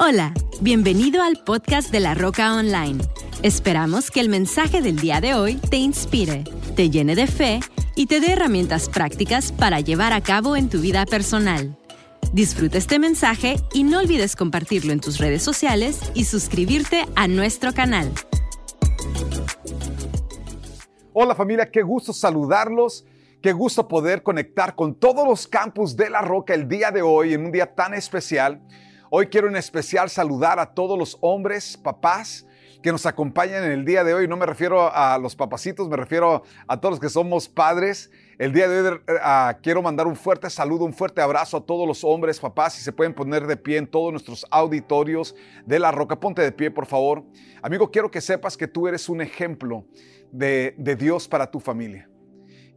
Hola, 0.00 0.32
bienvenido 0.60 1.22
al 1.24 1.42
podcast 1.44 1.90
de 1.90 1.98
La 1.98 2.14
Roca 2.14 2.54
Online. 2.54 3.02
Esperamos 3.42 4.12
que 4.12 4.20
el 4.20 4.28
mensaje 4.28 4.80
del 4.80 5.00
día 5.00 5.20
de 5.20 5.34
hoy 5.34 5.56
te 5.56 5.76
inspire, 5.76 6.44
te 6.76 6.88
llene 6.88 7.16
de 7.16 7.26
fe 7.26 7.58
y 7.96 8.06
te 8.06 8.20
dé 8.20 8.32
herramientas 8.32 8.88
prácticas 8.88 9.50
para 9.50 9.80
llevar 9.80 10.12
a 10.12 10.20
cabo 10.20 10.54
en 10.54 10.68
tu 10.68 10.80
vida 10.80 11.04
personal. 11.04 11.76
Disfruta 12.32 12.78
este 12.78 13.00
mensaje 13.00 13.56
y 13.74 13.82
no 13.82 13.98
olvides 13.98 14.36
compartirlo 14.36 14.92
en 14.92 15.00
tus 15.00 15.18
redes 15.18 15.42
sociales 15.42 16.00
y 16.14 16.26
suscribirte 16.26 17.04
a 17.16 17.26
nuestro 17.26 17.74
canal. 17.74 18.12
Hola 21.12 21.34
familia, 21.34 21.68
qué 21.68 21.82
gusto 21.82 22.12
saludarlos. 22.12 23.04
Qué 23.42 23.52
gusto 23.52 23.86
poder 23.86 24.24
conectar 24.24 24.74
con 24.74 24.96
todos 24.96 25.26
los 25.26 25.46
campus 25.46 25.96
de 25.96 26.10
La 26.10 26.22
Roca 26.22 26.54
el 26.54 26.68
día 26.68 26.90
de 26.90 27.02
hoy, 27.02 27.34
en 27.34 27.44
un 27.44 27.52
día 27.52 27.72
tan 27.72 27.94
especial. 27.94 28.60
Hoy 29.10 29.28
quiero 29.28 29.48
en 29.48 29.56
especial 29.56 30.10
saludar 30.10 30.58
a 30.58 30.74
todos 30.74 30.98
los 30.98 31.16
hombres, 31.22 31.78
papás, 31.78 32.46
que 32.82 32.92
nos 32.92 33.06
acompañan 33.06 33.64
en 33.64 33.72
el 33.72 33.86
día 33.86 34.04
de 34.04 34.12
hoy. 34.12 34.28
No 34.28 34.36
me 34.36 34.44
refiero 34.44 34.94
a 34.94 35.16
los 35.16 35.34
papacitos, 35.34 35.88
me 35.88 35.96
refiero 35.96 36.42
a 36.66 36.78
todos 36.78 36.92
los 36.92 37.00
que 37.00 37.08
somos 37.08 37.48
padres. 37.48 38.10
El 38.38 38.52
día 38.52 38.68
de 38.68 38.90
hoy 38.90 39.00
uh, 39.08 39.58
quiero 39.62 39.80
mandar 39.80 40.06
un 40.06 40.14
fuerte 40.14 40.50
saludo, 40.50 40.84
un 40.84 40.92
fuerte 40.92 41.22
abrazo 41.22 41.56
a 41.56 41.64
todos 41.64 41.88
los 41.88 42.04
hombres, 42.04 42.38
papás, 42.38 42.74
si 42.74 42.82
se 42.82 42.92
pueden 42.92 43.14
poner 43.14 43.46
de 43.46 43.56
pie 43.56 43.78
en 43.78 43.86
todos 43.86 44.12
nuestros 44.12 44.44
auditorios 44.50 45.34
de 45.64 45.78
La 45.78 45.90
Roca. 45.90 46.20
Ponte 46.20 46.42
de 46.42 46.52
pie, 46.52 46.70
por 46.70 46.84
favor. 46.84 47.24
Amigo, 47.62 47.90
quiero 47.90 48.10
que 48.10 48.20
sepas 48.20 48.58
que 48.58 48.68
tú 48.68 48.88
eres 48.88 49.08
un 49.08 49.22
ejemplo 49.22 49.86
de 50.30 50.96
Dios 50.98 51.26
para 51.26 51.50
tu 51.50 51.60
familia. 51.60 52.10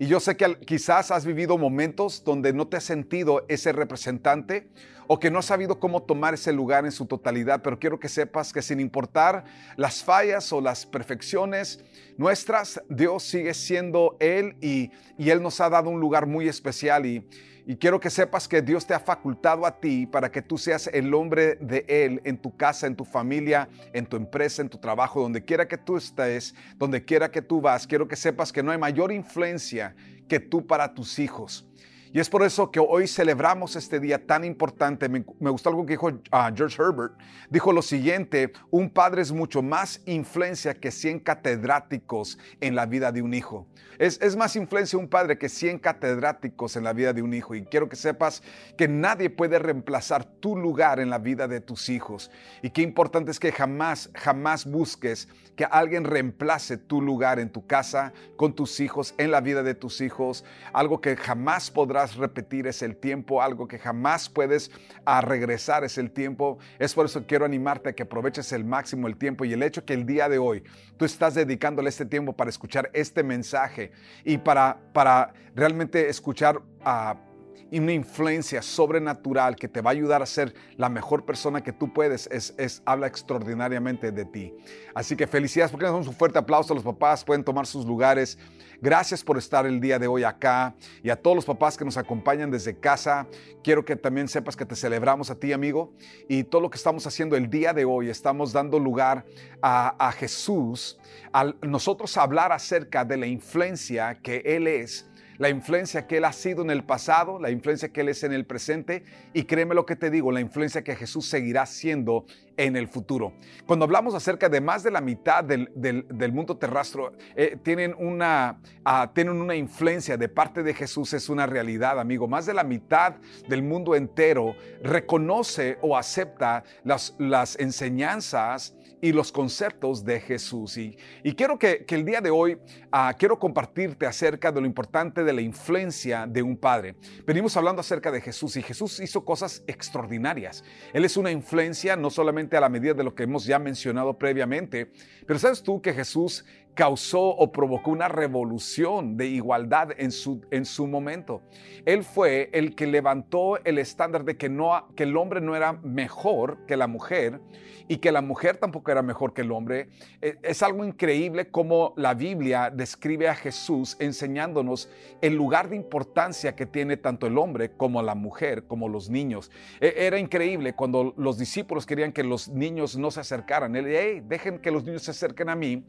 Y 0.02 0.08
yo 0.08 0.20
sé 0.20 0.36
que 0.36 0.56
quizás 0.66 1.12
has 1.12 1.28
vivido 1.28 1.60
momentos 1.60 2.24
donde 2.24 2.54
no 2.54 2.68
te 2.68 2.78
has 2.78 2.84
sentido 2.84 3.46
ese 3.48 3.72
representante 3.72 4.68
o 5.06 5.20
que 5.20 5.30
no 5.30 5.38
has 5.38 5.46
sabido 5.46 5.80
cómo 5.80 6.02
tomar 6.02 6.34
ese 6.34 6.52
lugar 6.52 6.86
en 6.86 6.92
su 6.92 7.06
totalidad, 7.06 7.62
pero 7.62 7.78
quiero 7.78 8.00
que 8.00 8.10
sepas 8.10 8.52
que 8.52 8.64
sin 8.64 8.80
importar 8.80 9.44
las 9.78 10.04
fallas 10.04 10.52
o 10.54 10.60
las 10.60 10.88
perfecciones 10.88 11.84
nuestras, 12.18 12.82
Dios 12.90 13.22
sigue 13.22 13.54
siendo 13.54 14.18
Él 14.20 14.58
y, 14.60 14.90
y 15.20 15.30
Él 15.30 15.44
nos 15.44 15.62
ha 15.62 15.70
dado 15.70 15.92
un 15.92 16.00
lugar 16.00 16.26
muy 16.26 16.50
especial 16.50 17.06
y, 17.06 17.24
y 17.66 17.76
quiero 17.76 18.00
que 18.00 18.10
sepas 18.10 18.48
que 18.48 18.62
Dios 18.62 18.86
te 18.86 18.94
ha 18.94 19.00
facultado 19.00 19.66
a 19.66 19.80
ti 19.80 20.06
para 20.06 20.32
que 20.32 20.42
tú 20.42 20.58
seas 20.58 20.88
el 20.88 21.14
hombre 21.14 21.56
de 21.62 21.86
Él 21.88 22.22
en 22.24 22.38
tu 22.38 22.56
casa, 22.56 22.88
en 22.88 22.96
tu 22.96 23.06
familia, 23.06 23.70
en 23.94 24.06
tu 24.06 24.18
empresa, 24.18 24.62
en 24.62 24.70
tu 24.70 24.78
trabajo, 24.78 25.22
donde 25.22 25.44
quiera 25.44 25.68
que 25.68 25.78
tú 25.78 25.98
estés, 25.98 26.56
donde 26.78 27.04
quiera 27.04 27.30
que 27.30 27.42
tú 27.42 27.62
vas. 27.62 27.86
Quiero 27.86 28.08
que 28.08 28.16
sepas 28.16 28.52
que 28.52 28.64
no 28.64 28.72
hay 28.72 28.78
mayor 28.78 29.12
influencia 29.12 29.96
que 30.28 30.40
tú 30.40 30.66
para 30.66 30.94
tus 30.94 31.20
hijos. 31.20 31.68
Y 32.14 32.20
es 32.20 32.30
por 32.30 32.44
eso 32.44 32.72
que 32.72 32.80
hoy 32.82 33.08
celebramos 33.08 33.78
este 33.78 34.00
día 34.02 34.28
tan 34.28 34.44
importante. 34.44 35.08
Me, 35.08 35.24
gustó 35.50 35.70
algo 35.70 35.86
que 35.86 35.94
dijo 35.94 36.08
uh, 36.08 36.54
George 36.54 36.82
Herbert. 36.82 37.14
Dijo 37.50 37.72
lo 37.72 37.82
siguiente, 37.82 38.52
un 38.70 38.90
padre 38.90 39.22
es 39.22 39.32
mucho 39.32 39.62
más 39.62 40.02
influencia 40.06 40.74
que 40.74 40.92
100 40.92 41.22
catedráticos 41.22 42.38
en 42.60 42.76
la 42.76 42.86
vida 42.86 43.14
de 43.14 43.22
un 43.22 43.34
hijo. 43.34 43.66
Es, 43.98 44.20
es, 44.22 44.36
más 44.36 44.58
influencia 44.58 45.00
un 45.00 45.08
padre 45.08 45.38
que 45.38 45.48
100 45.48 45.80
catedráticos 45.80 46.76
en 46.76 46.84
la 46.84 46.92
vida 46.92 47.14
de 47.14 47.22
un 47.22 47.34
hijo. 47.34 47.56
Y 47.56 47.64
quiero 47.64 47.88
que 47.88 47.96
sepas 47.96 48.44
que 48.78 48.90
nadie 48.90 49.30
puede 49.30 49.58
reemplazar 49.60 50.26
tu 50.26 50.58
lugar 50.58 51.00
en 51.00 51.10
la 51.10 51.20
vida 51.20 51.48
de 51.48 51.62
tus 51.62 51.88
hijos. 51.88 52.30
Y 52.62 52.72
qué 52.72 52.82
importante 52.82 53.32
es 53.32 53.40
que 53.40 53.54
jamás, 53.54 54.10
jamás 54.16 54.66
busques 54.66 55.30
que 55.56 55.66
alguien 55.66 56.06
reemplace 56.06 56.78
tu 56.78 57.02
lugar 57.02 57.40
en 57.40 57.52
tu 57.52 57.68
casa, 57.68 58.14
con 58.36 58.54
tus 58.54 58.80
hijos, 58.80 59.14
en 59.18 59.32
la 59.32 59.42
vida 59.42 59.64
de 59.64 59.76
tus 59.76 60.02
hijos. 60.02 60.44
Algo 60.74 61.00
que 61.00 61.16
jamás 61.16 61.70
podrás 61.70 62.01
repetir 62.16 62.68
es 62.68 62.82
el 62.82 62.96
tiempo, 62.96 63.42
algo 63.42 63.68
que 63.68 63.80
jamás 63.80 64.30
puedes 64.30 64.72
a 65.06 65.22
regresar 65.22 65.84
es 65.84 65.98
el 65.98 66.12
tiempo. 66.12 66.60
Es 66.80 66.94
por 66.94 67.06
eso 67.06 67.22
que 67.22 67.28
quiero 67.28 67.46
animarte 67.46 67.90
a 67.90 67.94
que 67.94 68.04
aproveches 68.04 68.52
el 68.52 68.66
máximo 68.66 69.08
el 69.08 69.18
tiempo 69.18 69.46
y 69.46 69.54
el 69.54 69.64
hecho 69.64 69.86
que 69.86 69.94
el 69.94 70.06
día 70.06 70.30
de 70.30 70.38
hoy 70.38 70.64
tú 70.98 71.06
estás 71.06 71.36
dedicándole 71.36 71.90
este 71.90 72.06
tiempo 72.06 72.34
para 72.34 72.50
escuchar 72.50 72.90
este 72.94 73.24
mensaje 73.24 73.92
y 74.24 74.38
para, 74.38 74.80
para 74.94 75.34
realmente 75.56 76.10
escuchar 76.10 76.62
a 76.84 77.16
y 77.16 77.31
una 77.80 77.94
influencia 77.94 78.62
sobrenatural 78.62 79.56
que 79.56 79.68
te 79.68 79.82
va 79.82 79.92
a 79.92 79.94
ayudar 79.94 80.22
a 80.22 80.26
ser 80.26 80.54
la 80.78 80.90
mejor 80.90 81.26
persona 81.26 81.64
que 81.64 81.72
tú 81.72 81.94
puedes, 81.94 82.28
es, 82.32 82.54
es 82.58 82.82
habla 82.86 83.08
extraordinariamente 83.08 84.12
de 84.12 84.26
ti. 84.26 84.54
Así 84.94 85.16
que 85.16 85.28
felicidades, 85.28 85.72
porque 85.72 85.86
nos 85.86 85.94
damos 85.94 86.08
un 86.08 86.14
fuerte 86.14 86.38
aplauso 86.38 86.74
a 86.74 86.76
los 86.76 86.84
papás, 86.84 87.24
pueden 87.24 87.44
tomar 87.44 87.66
sus 87.66 87.86
lugares. 87.86 88.38
Gracias 88.82 89.24
por 89.24 89.38
estar 89.38 89.66
el 89.66 89.80
día 89.80 90.00
de 90.00 90.08
hoy 90.08 90.24
acá 90.24 90.76
y 91.04 91.12
a 91.12 91.16
todos 91.16 91.36
los 91.36 91.46
papás 91.46 91.78
que 91.78 91.86
nos 91.86 91.98
acompañan 91.98 92.50
desde 92.50 92.76
casa. 92.76 93.28
Quiero 93.64 93.86
que 93.86 93.96
también 93.96 94.28
sepas 94.28 94.56
que 94.56 94.66
te 94.66 94.76
celebramos 94.76 95.30
a 95.30 95.36
ti, 95.36 95.54
amigo, 95.54 95.94
y 96.28 96.44
todo 96.44 96.62
lo 96.62 96.70
que 96.70 96.78
estamos 96.78 97.06
haciendo 97.06 97.36
el 97.36 97.50
día 97.50 97.74
de 97.74 97.86
hoy, 97.86 98.10
estamos 98.10 98.52
dando 98.54 98.80
lugar 98.80 99.24
a, 99.62 100.08
a 100.08 100.12
Jesús, 100.12 101.00
a 101.32 101.54
nosotros 101.62 102.18
hablar 102.18 102.52
acerca 102.52 103.06
de 103.06 103.18
la 103.18 103.28
influencia 103.28 104.20
que 104.22 104.42
Él 104.46 104.68
es 104.68 105.11
la 105.38 105.50
influencia 105.50 106.08
que 106.08 106.18
Él 106.18 106.26
ha 106.26 106.34
sido 106.34 106.62
en 106.62 106.72
el 106.72 106.84
pasado, 106.84 107.40
la 107.40 107.50
influencia 107.50 107.90
que 107.90 108.02
Él 108.02 108.10
es 108.10 108.24
en 108.24 108.34
el 108.34 108.46
presente 108.46 109.04
y 109.34 109.44
créeme 109.44 109.76
lo 109.76 109.86
que 109.86 109.96
te 109.96 110.10
digo, 110.10 110.32
la 110.32 110.42
influencia 110.42 110.84
que 110.84 110.96
Jesús 110.96 111.28
seguirá 111.28 111.66
siendo 111.66 112.26
en 112.58 112.76
el 112.76 112.88
futuro. 112.88 113.34
Cuando 113.66 113.86
hablamos 113.86 114.14
acerca 114.14 114.50
de 114.50 114.62
más 114.62 114.84
de 114.84 114.92
la 114.92 115.02
mitad 115.02 115.44
del, 115.44 115.72
del, 115.76 116.32
mundo 116.32 116.58
terrestre, 116.58 117.04
eh, 117.36 117.58
tienen, 117.64 117.96
una, 117.98 118.60
uh, 118.86 119.08
tienen 119.14 119.42
una 119.42 119.56
influencia 119.56 120.18
de 120.18 120.30
parte 120.30 120.64
de 120.64 120.74
Jesús, 120.74 121.14
es 121.14 121.30
una 121.30 121.46
realidad, 121.46 122.00
amigo. 122.00 122.28
Más 122.28 122.46
de 122.46 122.54
la 122.54 122.64
mitad 122.64 123.16
del 123.48 123.64
mundo 123.64 123.96
entero 123.96 124.56
reconoce 124.84 125.78
o 125.82 125.98
acepta 125.98 126.64
las, 126.84 127.16
las 127.18 127.58
enseñanzas 127.60 128.76
y 129.02 129.12
los 129.12 129.32
conceptos 129.32 130.06
de 130.06 130.20
Jesús. 130.20 130.78
Y, 130.78 130.98
y 131.24 131.34
quiero 131.34 131.58
que, 131.58 131.86
que, 131.86 131.96
el 131.96 132.06
día 132.06 132.22
de 132.22 132.30
hoy 132.30 132.54
uh, 132.54 133.18
quiero 133.18 133.40
compartirte 133.40 134.06
acerca 134.06 134.52
de 134.52 134.62
lo 134.62 134.68
importante 134.68 135.24
de 135.24 135.34
la 135.34 135.42
influencia 135.42 136.28
de 136.28 136.42
un 136.42 136.56
padre. 136.56 136.96
Venimos 137.26 137.58
hablando 137.58 137.82
acerca 137.82 138.12
de 138.12 138.22
Jesús 138.22 138.56
y 138.58 138.62
Jesús 138.62 139.00
hizo 139.00 139.26
cosas 139.26 139.64
extraordinarias. 139.68 140.64
Él 140.94 141.04
es 141.04 141.18
una 141.18 141.32
influencia 141.32 141.96
no 141.96 142.10
solamente 142.10 142.56
a 142.56 142.62
la 142.62 142.70
medida 142.70 142.94
de 142.94 143.04
lo 143.04 143.16
que 143.16 143.24
hemos 143.24 143.46
ya 143.46 143.60
mencionado 143.60 144.18
previamente, 144.18 144.92
pero 145.26 145.40
sabes 145.40 145.64
tú 145.64 145.82
que 145.82 145.94
Jesús 145.94 146.46
causó 146.74 147.22
o 147.22 147.52
provocó 147.52 147.92
una 147.92 148.08
revolución 148.08 149.18
de 149.18 149.28
igualdad 149.28 149.90
en 149.98 150.12
su, 150.12 150.42
en 150.52 150.66
su 150.66 150.88
momento. 150.88 151.42
Él 151.86 152.04
fue 152.04 152.50
el 152.54 152.76
que 152.76 152.88
levantó 152.88 153.64
el 153.64 153.78
estándar 153.78 154.24
de 154.24 154.38
que, 154.38 154.50
no, 154.50 154.88
que 154.96 155.04
el 155.04 155.18
hombre 155.18 155.42
no 155.42 155.56
era 155.56 155.74
mejor 155.74 156.66
que 156.68 156.78
la 156.78 156.88
mujer 156.88 157.42
y 157.88 157.98
que 157.98 158.12
la 158.12 158.22
mujer 158.22 158.58
tampoco 158.58 158.92
era 158.92 159.02
mejor 159.02 159.34
que 159.34 159.42
el 159.42 159.52
hombre. 159.52 159.90
Es 160.22 160.64
algo 160.64 160.86
increíble 160.86 161.50
cómo 161.50 161.94
la 161.98 162.14
Biblia 162.14 162.70
describe 162.70 163.28
a 163.28 163.36
Jesús 163.36 163.98
enseñándonos 164.00 164.90
el 165.22 165.36
lugar 165.36 165.70
de 165.70 165.76
importancia 165.76 166.56
que 166.56 166.66
tiene 166.66 166.96
tanto 166.96 167.28
el 167.28 167.38
hombre 167.38 167.72
como 167.72 168.02
la 168.02 168.16
mujer, 168.16 168.64
como 168.66 168.88
los 168.88 169.10
niños. 169.10 169.52
Era 169.82 170.18
increíble 170.20 170.74
cuando 170.74 171.14
los 171.18 171.38
discípulos 171.38 171.86
querían 171.86 172.14
que 172.14 172.24
los 172.24 172.48
niños 172.48 172.96
no 172.96 173.12
se 173.12 173.20
acercaran. 173.20 173.76
Él, 173.76 173.88
hey, 173.88 174.24
dejen 174.26 174.60
que 174.60 174.72
los 174.72 174.86
niños 174.86 175.04
se 175.04 175.12
acerquen 175.12 175.50
a 175.50 175.56
mí 175.56 175.86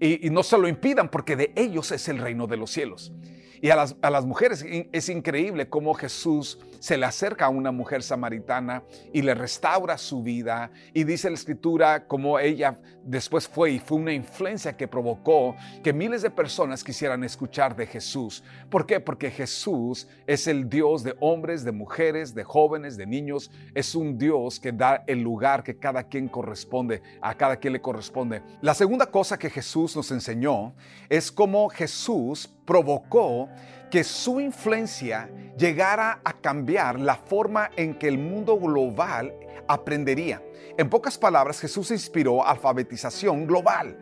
y, 0.00 0.30
no 0.30 0.42
se 0.42 0.58
lo 0.58 0.68
impidan 0.68 1.10
porque 1.10 1.36
de 1.36 1.52
ellos 1.56 1.90
es 1.92 2.08
el 2.08 2.18
reino 2.18 2.46
de 2.46 2.56
los 2.56 2.70
cielos. 2.70 3.12
Y 3.60 3.70
a 3.70 3.76
las, 3.76 3.96
a 4.02 4.10
las, 4.10 4.24
mujeres 4.24 4.64
es 4.92 5.08
increíble 5.08 5.68
cómo 5.68 5.94
Jesús 5.94 6.58
se 6.80 6.96
le 6.96 7.06
acerca 7.06 7.46
a 7.46 7.48
una 7.48 7.72
mujer 7.72 8.02
samaritana 8.02 8.82
y 9.12 9.22
le 9.22 9.34
restaura 9.34 9.98
su 9.98 10.22
vida. 10.22 10.70
Y 10.92 11.04
dice 11.04 11.30
la 11.30 11.36
escritura 11.36 12.06
cómo 12.06 12.38
ella 12.38 12.78
después 13.02 13.48
fue 13.48 13.72
y 13.72 13.78
fue 13.78 13.98
una 13.98 14.12
influencia 14.12 14.76
que 14.76 14.88
provocó 14.88 15.56
que 15.82 15.92
miles 15.92 16.22
de 16.22 16.30
personas 16.30 16.82
quisieran 16.82 17.24
escuchar 17.24 17.76
de 17.76 17.86
Jesús. 17.86 18.42
¿Por 18.70 18.86
qué? 18.86 19.00
Porque 19.00 19.30
Jesús 19.30 20.08
es 20.26 20.46
el 20.46 20.68
Dios 20.68 21.02
de 21.02 21.14
hombres, 21.20 21.64
de 21.64 21.72
mujeres, 21.72 22.34
de 22.34 22.44
jóvenes, 22.44 22.96
de 22.96 23.06
niños. 23.06 23.50
Es 23.74 23.94
un 23.94 24.18
Dios 24.18 24.60
que 24.60 24.72
da 24.72 25.04
el 25.06 25.20
lugar 25.20 25.62
que 25.62 25.78
cada 25.78 26.04
quien 26.04 26.28
corresponde, 26.28 27.02
a 27.20 27.34
cada 27.34 27.56
quien 27.56 27.72
le 27.72 27.80
corresponde. 27.80 28.42
La 28.60 28.74
segunda 28.74 29.06
cosa 29.06 29.38
que 29.38 29.50
Jesús 29.50 29.96
nos 29.96 30.10
enseñó 30.10 30.74
es 31.08 31.30
cómo 31.30 31.68
Jesús 31.68 32.55
provocó 32.66 33.48
que 33.90 34.04
su 34.04 34.40
influencia 34.40 35.30
llegara 35.56 36.20
a 36.24 36.32
cambiar 36.34 37.00
la 37.00 37.14
forma 37.14 37.70
en 37.76 37.94
que 37.94 38.08
el 38.08 38.18
mundo 38.18 38.58
global 38.58 39.32
aprendería. 39.68 40.42
En 40.76 40.90
pocas 40.90 41.16
palabras, 41.16 41.60
Jesús 41.60 41.90
inspiró 41.90 42.46
alfabetización 42.46 43.46
global. 43.46 43.96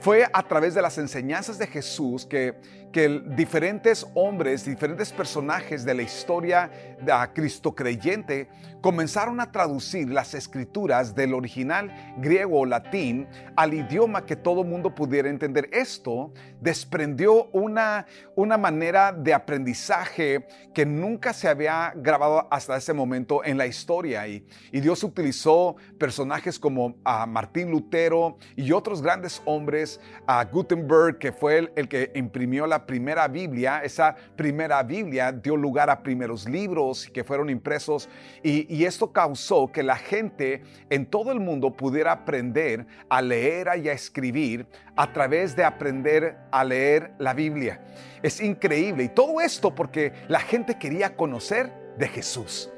Fue 0.00 0.26
a 0.32 0.42
través 0.42 0.74
de 0.74 0.82
las 0.82 0.96
enseñanzas 0.98 1.58
de 1.58 1.66
Jesús 1.66 2.24
que, 2.24 2.54
que 2.90 3.22
diferentes 3.36 4.06
hombres, 4.14 4.64
diferentes 4.64 5.12
personajes 5.12 5.84
de 5.84 5.94
la 5.94 6.02
historia 6.02 6.70
de 7.00 7.12
Cristo 7.34 7.74
creyente 7.74 8.48
comenzaron 8.80 9.40
a 9.40 9.52
traducir 9.52 10.08
las 10.10 10.34
escrituras 10.34 11.14
del 11.14 11.34
original 11.34 12.14
griego 12.18 12.60
o 12.60 12.66
latín 12.66 13.28
al 13.56 13.74
idioma 13.74 14.24
que 14.24 14.36
todo 14.36 14.64
mundo 14.64 14.94
pudiera 14.94 15.28
entender. 15.28 15.68
Esto 15.72 16.32
desprendió 16.60 17.46
una, 17.52 18.06
una 18.34 18.56
manera 18.56 19.12
de 19.12 19.34
aprendizaje 19.34 20.46
que 20.74 20.86
nunca 20.86 21.32
se 21.32 21.48
había 21.48 21.92
grabado 21.96 22.48
hasta 22.50 22.76
ese 22.76 22.92
momento 22.92 23.44
en 23.44 23.58
la 23.58 23.66
historia. 23.66 24.26
Y, 24.28 24.46
y 24.72 24.80
Dios 24.80 25.02
utilizó 25.04 25.76
personajes 25.98 26.58
como 26.58 26.96
a 27.04 27.26
Martín 27.26 27.70
Lutero 27.70 28.38
y 28.56 28.72
otros 28.72 29.02
grandes 29.02 29.42
hombres, 29.44 30.00
a 30.26 30.44
Gutenberg, 30.44 31.18
que 31.18 31.32
fue 31.32 31.58
el, 31.58 31.72
el 31.76 31.88
que 31.88 32.12
imprimió 32.14 32.66
la 32.66 32.86
primera 32.86 33.28
Biblia. 33.28 33.82
Esa 33.82 34.16
primera 34.36 34.82
Biblia 34.82 35.32
dio 35.32 35.56
lugar 35.56 35.90
a 35.90 36.02
primeros 36.02 36.48
libros 36.48 37.08
que 37.12 37.24
fueron 37.24 37.50
impresos 37.50 38.08
y, 38.42 38.69
y 38.70 38.84
esto 38.84 39.12
causó 39.12 39.72
que 39.72 39.82
la 39.82 39.96
gente 39.96 40.62
en 40.90 41.04
todo 41.04 41.32
el 41.32 41.40
mundo 41.40 41.72
pudiera 41.72 42.12
aprender 42.12 42.86
a 43.08 43.20
leer 43.20 43.68
y 43.82 43.88
a 43.88 43.92
escribir 43.92 44.64
a 44.94 45.12
través 45.12 45.56
de 45.56 45.64
aprender 45.64 46.38
a 46.52 46.62
leer 46.62 47.10
la 47.18 47.34
Biblia. 47.34 47.80
Es 48.22 48.40
increíble 48.40 49.02
y 49.02 49.08
todo 49.08 49.40
esto 49.40 49.74
porque 49.74 50.12
la 50.28 50.38
gente 50.38 50.78
quería 50.78 51.16
conocer 51.16 51.72
de 51.98 52.06
Jesús. 52.06 52.70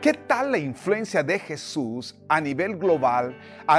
¿Qué 0.00 0.14
tal 0.14 0.52
la 0.52 0.58
influencia 0.58 1.24
de 1.24 1.40
Jesús 1.40 2.16
a 2.28 2.40
nivel 2.40 2.76
global 2.76 3.36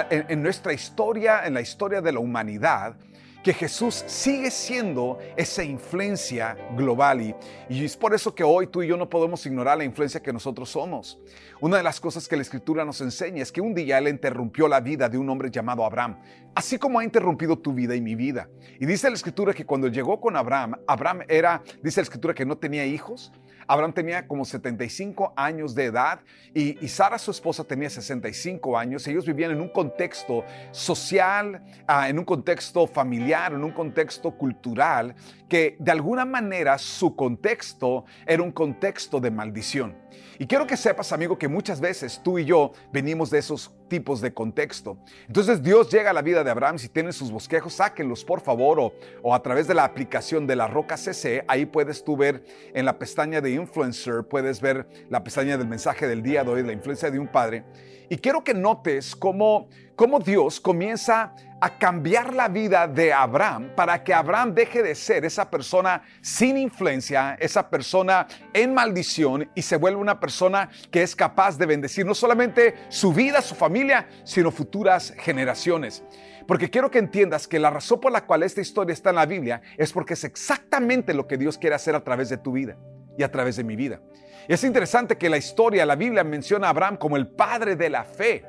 en, 0.10 0.44
nuestra 0.44 0.74
historia, 0.74 1.46
en 1.46 1.54
la 1.54 1.62
historia 1.62 2.02
de 2.02 2.12
la 2.12 2.20
humanidad? 2.20 2.98
Que 3.44 3.54
Jesús 3.54 4.04
sigue 4.08 4.50
siendo 4.50 5.20
esa 5.36 5.64
influencia 5.64 6.58
global 6.78 7.22
y, 7.22 7.36
es 7.84 7.98
por 7.98 8.14
eso 8.14 8.34
que 8.34 8.44
hoy 8.44 8.68
tú 8.68 8.82
y 8.82 8.88
yo 8.88 8.96
no 8.96 9.10
podemos 9.10 9.46
ignorar 9.46 9.78
la 9.78 9.84
influencia 9.84 10.22
que 10.22 10.32
nosotros 10.32 10.70
somos. 10.70 11.20
Una 11.60 11.78
de 11.78 11.84
las 11.84 12.00
cosas 12.00 12.28
que 12.28 12.38
la 12.38 12.42
escritura 12.42 12.86
nos 12.86 13.02
enseña 13.02 13.44
es 13.44 13.52
que 13.52 13.60
un 13.60 13.74
día 13.74 13.98
Él 13.98 14.08
interrumpió 14.08 14.68
la 14.70 14.80
vida 14.80 15.10
de 15.10 15.18
un 15.18 15.30
hombre 15.30 15.52
llamado 15.52 15.84
Abraham, 15.84 16.20
así 16.56 16.78
como 16.78 17.00
ha 17.00 17.04
interrumpido 17.04 17.58
tu 17.60 17.74
vida 17.74 17.96
y 17.96 18.02
mi 18.02 18.16
vida. 18.16 18.50
Y 18.80 18.86
dice 18.86 19.10
la 19.10 19.16
escritura 19.16 19.54
que 19.54 19.66
cuando 19.66 19.90
llegó 19.90 20.22
con 20.22 20.38
Abraham, 20.38 20.76
Abraham 20.88 21.24
era, 21.28 21.62
dice 21.82 22.00
la 22.00 22.04
escritura 22.04 22.34
que 22.34 22.46
no 22.46 22.58
tenía 22.58 22.86
hijos, 22.86 23.34
Abraham 23.68 23.94
tenía 23.94 24.28
como 24.28 24.46
75 24.46 25.34
años 25.36 25.76
de 25.76 25.86
edad 25.86 26.20
y, 26.54 26.88
Sara, 26.88 27.18
su 27.18 27.32
esposa, 27.32 27.64
tenía 27.64 27.90
65 27.90 28.78
años. 28.78 29.08
Ellos 29.08 29.26
vivían 29.26 29.52
en 29.52 29.62
un 29.62 29.70
contexto 29.70 30.44
social, 30.72 31.64
ah, 31.88 32.10
en 32.10 32.20
un 32.20 32.26
contexto 32.26 32.86
familiar, 32.88 33.54
en 33.54 33.64
un 33.64 33.72
contexto 33.72 34.32
cultural, 34.32 35.16
que 35.50 35.76
de 35.80 35.92
alguna 35.92 36.26
manera 36.26 36.78
su 36.78 37.16
contexto 37.16 38.06
era 38.26 38.44
un 38.44 38.52
contexto 38.52 39.20
de 39.20 39.32
maldición. 39.32 39.98
Y 40.40 40.48
quiero 40.48 40.68
que 40.68 40.78
sepas, 40.78 41.12
amigo, 41.12 41.38
que 41.38 41.48
muchas 41.48 41.80
veces 41.80 42.22
tú 42.24 42.40
y 42.40 42.46
yo 42.46 42.72
venimos 42.92 43.30
de 43.30 43.40
esos 43.40 43.74
tipos 43.94 44.22
de 44.22 44.34
contexto. 44.34 44.98
Entonces 45.28 45.62
Dios 45.62 45.92
llega 45.92 46.10
a 46.10 46.14
la 46.14 46.24
vida 46.24 46.44
de 46.44 46.50
Abraham, 46.50 46.80
si 46.80 46.90
tienen 46.90 47.14
sus 47.14 47.30
bosquejos, 47.30 47.74
sáquenlos 47.74 48.26
por 48.26 48.42
favor 48.42 48.80
o, 48.80 48.92
o, 49.22 49.36
a 49.36 49.44
través 49.44 49.68
de 49.68 49.76
la 49.76 49.84
aplicación 49.84 50.48
de 50.48 50.56
la 50.56 50.66
Roca 50.66 50.98
CC, 50.98 51.46
ahí 51.48 51.68
puedes 51.68 52.04
tú 52.04 52.18
ver 52.18 52.44
en 52.74 52.86
la 52.86 52.98
pestaña 52.98 53.40
de 53.40 53.52
Influencer, 53.52 54.24
puedes 54.24 54.62
ver 54.62 54.88
la 55.12 55.24
pestaña 55.24 55.60
del 55.60 55.68
mensaje 55.68 56.08
del 56.08 56.24
día 56.24 56.44
de 56.44 56.50
hoy, 56.50 56.64
la 56.64 56.74
influencia 56.74 57.12
de 57.12 57.20
un 57.20 57.28
padre. 57.28 57.66
Y 58.10 58.18
quiero 58.18 58.44
que 58.44 58.56
notes 58.56 59.16
cómo, 59.16 59.70
cómo 59.96 60.20
Dios 60.20 60.60
comienza 60.60 61.34
a 61.64 61.78
cambiar 61.78 62.34
la 62.34 62.50
vida 62.50 62.88
de 62.88 63.14
Abraham 63.14 63.72
para 63.74 64.04
que 64.04 64.14
Abraham 64.14 64.54
deje 64.54 64.84
de 64.84 64.96
ser 64.96 65.24
esa 65.24 65.50
persona 65.50 66.04
sin 66.22 66.58
influencia, 66.58 67.38
esa 67.40 67.70
persona 67.70 68.28
en 68.54 68.74
maldición 68.74 69.50
y 69.56 69.62
se 69.62 69.78
vuelva 69.78 70.02
una 70.02 70.20
persona 70.20 70.70
que 70.92 71.04
es 71.04 71.16
capaz 71.16 71.58
de 71.58 71.66
bendecir 71.66 72.06
no 72.06 72.16
solamente 72.16 72.76
su 72.90 73.14
vida, 73.14 73.42
su 73.42 73.56
familia, 73.56 74.10
sino 74.26 74.52
futuras 74.52 75.14
generaciones. 75.20 76.04
Porque 76.46 76.70
quiero 76.70 76.92
que 76.92 77.00
entiendas 77.00 77.48
que 77.48 77.60
la 77.60 77.70
razón 77.70 78.02
por 78.02 78.12
la 78.12 78.26
cual 78.26 78.44
esta 78.44 78.60
historia 78.60 78.92
está 78.92 79.12
en 79.12 79.16
la 79.16 79.26
Biblia 79.26 79.62
es 79.78 79.94
porque 79.94 80.16
es 80.16 80.26
exactamente 80.26 81.14
lo 81.14 81.28
que 81.28 81.38
Dios 81.38 81.58
quiere 81.58 81.78
hacer 81.78 81.96
a 81.96 82.04
través 82.04 82.28
de 82.28 82.38
tu 82.38 82.52
vida 82.52 82.76
y 83.18 83.24
a 83.24 83.32
través 83.32 83.56
de 83.56 83.64
mi 83.64 83.78
vida. 83.78 84.02
Y 84.50 84.54
es 84.54 84.66
interesante 84.66 85.18
que 85.18 85.30
la 85.30 85.38
historia, 85.38 85.86
la 85.86 85.96
Biblia 85.96 86.26
menciona 86.26 86.68
a 86.68 86.72
Abraham 86.72 86.98
como 86.98 87.16
el 87.16 87.28
padre 87.28 87.78
de 87.78 87.90
la 87.90 88.04
fe. 88.04 88.44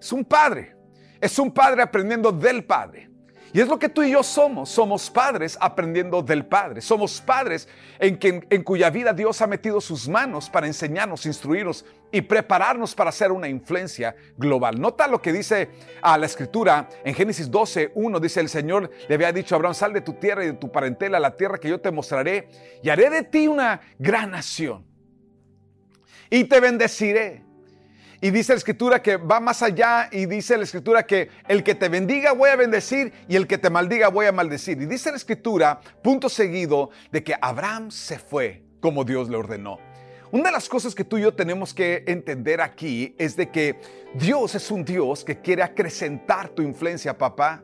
Es 0.00 0.12
un 0.12 0.24
padre, 0.24 0.74
es 1.20 1.38
un 1.38 1.50
padre 1.50 1.82
aprendiendo 1.82 2.32
del 2.32 2.64
padre. 2.64 3.08
Y 3.52 3.60
es 3.60 3.68
lo 3.68 3.78
que 3.78 3.88
tú 3.88 4.02
y 4.02 4.10
yo 4.10 4.22
somos. 4.22 4.68
Somos 4.68 5.10
padres 5.10 5.56
aprendiendo 5.60 6.22
del 6.22 6.44
Padre. 6.44 6.80
Somos 6.82 7.20
padres 7.20 7.66
en, 7.98 8.18
en 8.50 8.62
cuya 8.62 8.90
vida 8.90 9.12
Dios 9.12 9.40
ha 9.40 9.46
metido 9.46 9.80
sus 9.80 10.08
manos 10.08 10.50
para 10.50 10.66
enseñarnos, 10.66 11.24
instruirnos 11.24 11.84
y 12.12 12.20
prepararnos 12.20 12.94
para 12.94 13.10
ser 13.10 13.32
una 13.32 13.48
influencia 13.48 14.14
global. 14.36 14.78
Nota 14.78 15.08
lo 15.08 15.22
que 15.22 15.32
dice 15.32 15.70
a 16.02 16.18
la 16.18 16.26
escritura 16.26 16.88
en 17.04 17.14
Génesis 17.14 17.50
12, 17.50 17.92
1. 17.94 18.20
Dice 18.20 18.40
el 18.40 18.48
Señor 18.50 18.90
le 19.08 19.14
había 19.14 19.32
dicho 19.32 19.54
a 19.54 19.56
Abraham, 19.56 19.74
sal 19.74 19.92
de 19.94 20.02
tu 20.02 20.14
tierra 20.14 20.44
y 20.44 20.48
de 20.48 20.52
tu 20.54 20.70
parentela 20.70 21.16
a 21.16 21.20
la 21.20 21.36
tierra 21.36 21.58
que 21.58 21.70
yo 21.70 21.80
te 21.80 21.90
mostraré 21.90 22.48
y 22.82 22.90
haré 22.90 23.08
de 23.08 23.22
ti 23.22 23.48
una 23.48 23.80
gran 23.98 24.30
nación. 24.30 24.86
Y 26.30 26.44
te 26.44 26.60
bendeciré 26.60 27.47
y 28.20 28.30
dice 28.30 28.52
la 28.52 28.58
escritura 28.58 29.00
que 29.00 29.16
va 29.16 29.38
más 29.38 29.62
allá 29.62 30.08
y 30.10 30.26
dice 30.26 30.56
la 30.56 30.64
escritura 30.64 31.04
que 31.04 31.28
el 31.46 31.62
que 31.62 31.76
te 31.76 31.88
bendiga 31.88 32.32
voy 32.32 32.50
a 32.50 32.56
bendecir 32.56 33.12
y 33.28 33.36
el 33.36 33.46
que 33.46 33.58
te 33.58 33.70
maldiga 33.70 34.08
voy 34.08 34.26
a 34.26 34.32
maldecir. 34.32 34.80
Y 34.82 34.86
dice 34.86 35.10
la 35.10 35.16
escritura, 35.16 35.80
punto 36.02 36.28
seguido, 36.28 36.90
de 37.12 37.22
que 37.22 37.36
Abraham 37.40 37.92
se 37.92 38.18
fue 38.18 38.64
como 38.80 39.04
Dios 39.04 39.28
le 39.28 39.36
ordenó. 39.36 39.78
Una 40.32 40.44
de 40.44 40.52
las 40.52 40.68
cosas 40.68 40.94
que 40.94 41.04
tú 41.04 41.16
y 41.16 41.22
yo 41.22 41.32
tenemos 41.32 41.72
que 41.72 42.02
entender 42.06 42.60
aquí 42.60 43.14
es 43.18 43.36
de 43.36 43.50
que 43.50 43.80
Dios 44.14 44.54
es 44.56 44.70
un 44.70 44.84
Dios 44.84 45.24
que 45.24 45.40
quiere 45.40 45.62
acrecentar 45.62 46.48
tu 46.48 46.62
influencia, 46.62 47.16
papá. 47.16 47.62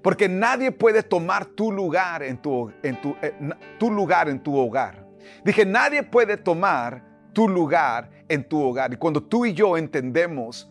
Porque 0.00 0.28
nadie 0.28 0.70
puede 0.70 1.02
tomar 1.02 1.44
tu 1.44 1.72
lugar 1.72 2.22
en 2.22 2.38
tu, 2.38 2.72
en 2.82 3.00
tu, 3.00 3.16
eh, 3.20 3.34
tu 3.78 3.90
lugar 3.90 4.28
en 4.28 4.38
tu 4.40 4.56
hogar. 4.56 5.04
Dije, 5.44 5.66
nadie 5.66 6.04
puede 6.04 6.36
tomar 6.36 7.15
tu 7.36 7.46
lugar 7.46 8.08
en 8.30 8.42
tu 8.42 8.58
hogar. 8.62 8.94
Y 8.94 8.96
cuando 8.96 9.22
tú 9.22 9.44
y 9.44 9.52
yo 9.52 9.76
entendemos 9.76 10.70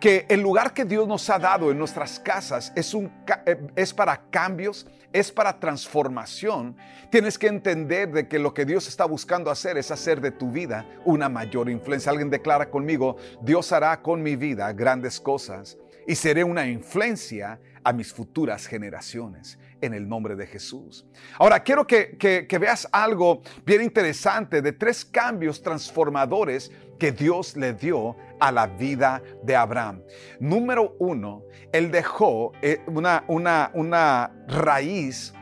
que 0.00 0.24
el 0.30 0.40
lugar 0.40 0.72
que 0.72 0.86
Dios 0.86 1.06
nos 1.06 1.28
ha 1.28 1.38
dado 1.38 1.70
en 1.70 1.76
nuestras 1.76 2.18
casas 2.18 2.72
es, 2.74 2.94
un, 2.94 3.12
eh, 3.44 3.60
es 3.76 3.92
para 3.92 4.22
cambios, 4.30 4.86
es 5.12 5.30
para 5.30 5.60
transformación, 5.60 6.74
tienes 7.10 7.38
que 7.38 7.48
entender 7.48 8.10
de 8.12 8.28
que 8.28 8.38
lo 8.38 8.54
que 8.54 8.64
Dios 8.64 8.88
está 8.88 9.04
buscando 9.04 9.50
hacer 9.50 9.76
es 9.76 9.90
hacer 9.90 10.22
de 10.22 10.30
tu 10.30 10.50
vida 10.50 10.86
una 11.04 11.28
mayor 11.28 11.68
influencia. 11.68 12.12
Alguien 12.12 12.30
declara 12.30 12.70
conmigo, 12.70 13.18
Dios 13.42 13.70
hará 13.72 14.00
con 14.00 14.22
mi 14.22 14.36
vida 14.36 14.72
grandes 14.72 15.20
cosas 15.20 15.76
y 16.06 16.14
seré 16.14 16.44
una 16.44 16.66
influencia 16.66 17.60
a 17.84 17.92
mis 17.92 18.10
futuras 18.10 18.66
generaciones 18.66 19.58
en 19.80 19.94
el 19.94 20.08
nombre 20.08 20.36
de 20.36 20.46
Jesús. 20.46 21.06
Ahora, 21.38 21.62
quiero 21.62 21.86
que, 21.86 22.46
veas 22.60 22.88
algo 22.92 23.42
bien 23.64 23.82
interesante 23.82 24.62
de 24.62 24.72
tres 24.72 25.04
cambios 25.04 25.62
transformadores 25.62 26.70
que 26.98 27.12
Dios 27.12 27.56
le 27.56 27.74
dio 27.74 28.16
a 28.40 28.50
la 28.50 28.66
vida 28.66 29.22
de 29.42 29.54
Abraham. 29.54 30.02
Número 30.40 30.96
uno, 30.98 31.42
él 31.72 31.90
dejó 31.90 32.52
eh, 32.62 32.80
una, 32.86 33.24
una, 33.28 33.70
una 33.74 34.32
raíz 34.48 35.34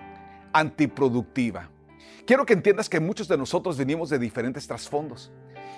antiproductiva. 0.52 1.70
Quiero 2.26 2.46
que 2.46 2.54
entiendas 2.54 2.88
que 2.88 3.00
muchos 3.00 3.28
de 3.28 3.36
nosotros 3.36 3.76
venimos 3.76 4.08
de 4.08 4.18
diferentes 4.18 4.66
trasfondos 4.66 5.30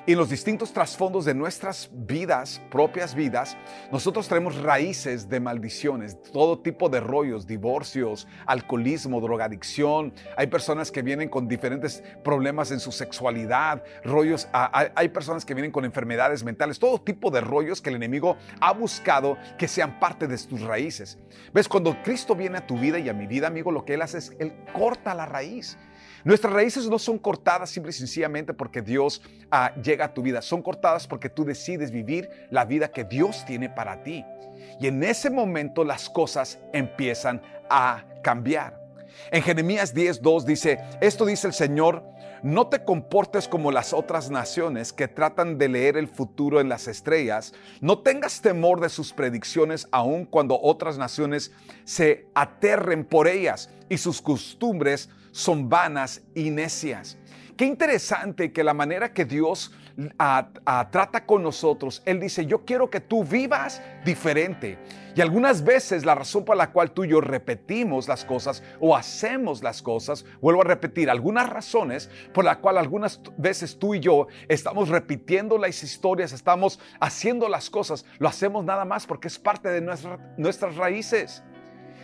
y 0.07 0.13
en 0.13 0.19
los 0.19 0.31
distintos 0.31 0.73
trasfondos 0.73 1.25
de 1.25 1.35
nuestras 1.35 1.91
vidas, 1.93 2.63
propias 2.71 3.15
vidas, 3.15 3.57
nosotros 3.91 4.29
traemos 4.29 4.57
raíces 4.63 5.29
de 5.29 5.41
maldiciones, 5.41 6.23
todo 6.33 6.61
tipo 6.61 6.89
de 6.89 7.01
rollos, 7.01 7.47
divorcios, 7.47 8.29
alcoholismo, 8.47 9.21
drogadicción. 9.21 10.15
Hay 10.37 10.47
personas 10.47 10.93
que 10.93 11.03
vienen 11.03 11.29
con 11.29 11.49
diferentes 11.49 12.05
problemas 12.23 12.71
en 12.71 12.79
su 12.79 12.93
sexualidad, 12.93 13.83
rollos, 14.05 14.49
hay 14.53 15.09
personas 15.09 15.45
que 15.45 15.55
vienen 15.55 15.73
con 15.73 15.85
enfermedades 15.85 16.45
mentales, 16.45 16.79
todo 16.79 17.01
tipo 17.01 17.33
de 17.33 17.41
rollos 17.41 17.83
que 17.83 17.91
el 17.91 17.97
enemigo 17.97 18.37
ha 18.61 18.73
buscado 18.73 19.37
que 19.59 19.67
sean 19.67 19.99
parte 19.99 20.29
de 20.29 20.39
tus 20.39 20.61
raíces. 20.61 21.19
¿Ves? 21.53 21.69
Cuando 21.69 22.01
Cristo 22.03 22.37
viene 22.37 22.59
a 22.59 22.67
tu 22.67 22.79
vida 22.79 22.99
y 22.99 23.09
a 23.09 23.13
mi 23.15 23.27
vida, 23.27 23.49
amigo, 23.49 23.73
lo 23.73 23.85
que 23.85 23.95
Él 23.95 24.03
hace 24.03 24.19
es, 24.19 24.33
Él 24.39 24.53
corta 24.73 25.15
la 25.15 25.27
raíz. 25.27 25.77
Nuestras 26.25 26.53
raíces 26.53 26.89
no 26.89 26.99
son 26.99 27.19
cortadas 27.19 27.71
simple 27.71 27.91
y 27.91 27.95
sencillamente 27.95 28.55
porque 28.55 28.83
Dios 28.83 29.23
ah, 29.51 29.73
llega 29.83 30.07
a 30.07 30.15
tu 30.15 30.23
vida, 30.23 30.43
son 30.43 30.63
cortadas 30.63 31.07
porque 31.07 31.29
tú 31.29 31.45
decides 31.45 31.91
vivir 31.91 32.29
la 32.51 32.65
vida 32.65 32.91
que 32.91 33.05
Dios 33.05 33.45
tiene 33.47 33.69
para 33.69 34.03
ti. 34.03 34.25
Y 34.81 34.89
en 34.89 35.03
ese 35.03 35.31
momento 35.31 35.85
las 35.85 36.11
cosas 36.11 36.59
empiezan 36.73 37.41
a 37.71 38.05
cambiar. 38.23 38.87
En 39.31 39.43
Jeremías 39.43 39.95
10:2 39.95 40.45
dice, 40.45 40.79
esto 41.01 41.25
dice 41.25 41.47
el 41.47 41.55
Señor, 41.55 42.05
no 42.43 42.69
te 42.69 42.85
comportes 42.85 43.49
como 43.49 43.73
las 43.73 43.93
otras 43.93 44.31
naciones 44.31 44.93
que 44.93 45.09
tratan 45.09 45.59
de 45.59 45.69
leer 45.69 45.97
el 45.97 46.07
futuro 46.07 46.61
en 46.61 46.69
las 46.69 46.87
estrellas. 46.87 47.55
No 47.81 48.01
tengas 48.01 48.41
temor 48.41 48.81
de 48.81 48.89
sus 48.89 49.13
predicciones 49.13 49.89
aun 49.91 50.27
cuando 50.27 50.61
otras 50.61 50.99
naciones 50.99 51.53
se 51.85 52.27
aterren 52.35 53.05
por 53.05 53.27
ellas 53.27 53.71
y 53.89 53.99
sus 53.99 54.21
costumbres 54.21 55.09
son 55.37 55.69
vanas 55.69 56.23
y 56.35 56.49
necias. 56.49 57.19
Qué 57.59 57.67
interesante 57.67 58.53
que 58.53 58.65
la 58.65 58.73
manera 58.73 59.13
que 59.13 59.27
Dios 59.27 59.71
trata 60.91 61.25
con 61.27 61.43
nosotros, 61.43 62.03
Él 62.07 62.21
dice, 62.21 62.47
yo 62.47 62.65
quiero 62.65 62.89
que 62.89 63.01
tú 63.01 63.23
vivas 63.23 63.83
diferente. 64.05 64.79
Y 65.15 65.21
algunas 65.21 65.63
veces 65.65 66.05
la 66.05 66.15
razón 66.15 66.45
por 66.45 66.57
la 66.57 66.71
cual 66.73 66.93
tú 66.93 67.05
y 67.05 67.09
yo 67.09 67.21
repetimos 67.21 68.09
las 68.09 68.25
cosas 68.25 68.63
o 68.81 68.97
hacemos 68.97 69.63
las 69.63 69.81
cosas, 69.83 70.25
vuelvo 70.41 70.63
a 70.63 70.65
repetir, 70.65 71.11
algunas 71.11 71.49
razones 71.49 72.11
por 72.35 72.45
la 72.45 72.59
cual 72.61 72.79
algunas 72.79 73.21
veces 73.39 73.79
tú 73.79 73.95
y 73.95 74.01
yo 74.01 74.29
estamos 74.49 74.89
repitiendo 74.89 75.59
las 75.59 75.83
historias, 75.83 76.33
estamos 76.33 76.79
haciendo 77.01 77.49
las 77.49 77.71
cosas, 77.71 78.05
lo 78.19 78.29
hacemos 78.29 78.65
nada 78.65 78.85
más 78.85 79.07
porque 79.07 79.29
es 79.29 79.39
parte 79.39 79.69
de 79.69 79.81
nuestras 80.37 80.77
raíces. 80.77 81.43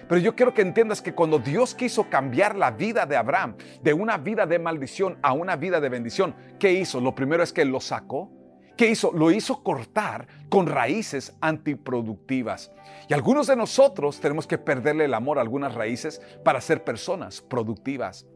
Pero 0.09 0.21
yo 0.21 0.35
quiero 0.35 0.55
que 0.55 0.63
entiendas 0.63 1.01
que 1.01 1.15
cuando 1.15 1.39
Dios 1.39 1.75
quiso 1.75 2.09
cambiar 2.09 2.57
la 2.57 2.71
vida 2.71 3.07
de 3.07 3.17
Abraham 3.17 3.57
de 3.83 3.93
una 3.93 4.19
vida 4.19 4.47
de 4.47 4.59
maldición 4.59 5.19
a 5.23 5.33
una 5.33 5.57
vida 5.57 5.81
de 5.81 5.89
bendición, 5.89 6.35
¿qué 6.59 6.73
hizo? 6.73 7.01
Lo 7.01 7.15
primero 7.15 7.43
es 7.43 7.53
que 7.53 7.65
lo 7.65 7.81
sacó. 7.81 8.31
¿Qué 8.77 8.89
hizo? 8.89 9.13
Lo 9.13 9.31
hizo 9.31 9.63
cortar 9.63 10.27
con 10.49 10.67
raíces 10.67 11.37
antiproductivas. 11.41 12.73
Y 13.09 13.15
algunos 13.15 13.47
de 13.47 13.57
nosotros 13.57 14.19
tenemos 14.21 14.47
que 14.47 14.59
perderle 14.59 15.05
el 15.05 15.15
amor 15.15 15.39
a 15.39 15.43
algunas 15.43 15.75
raíces 15.75 16.23
para 16.43 16.61
ser 16.61 16.83
personas 16.83 17.43
productivas. 17.43 18.27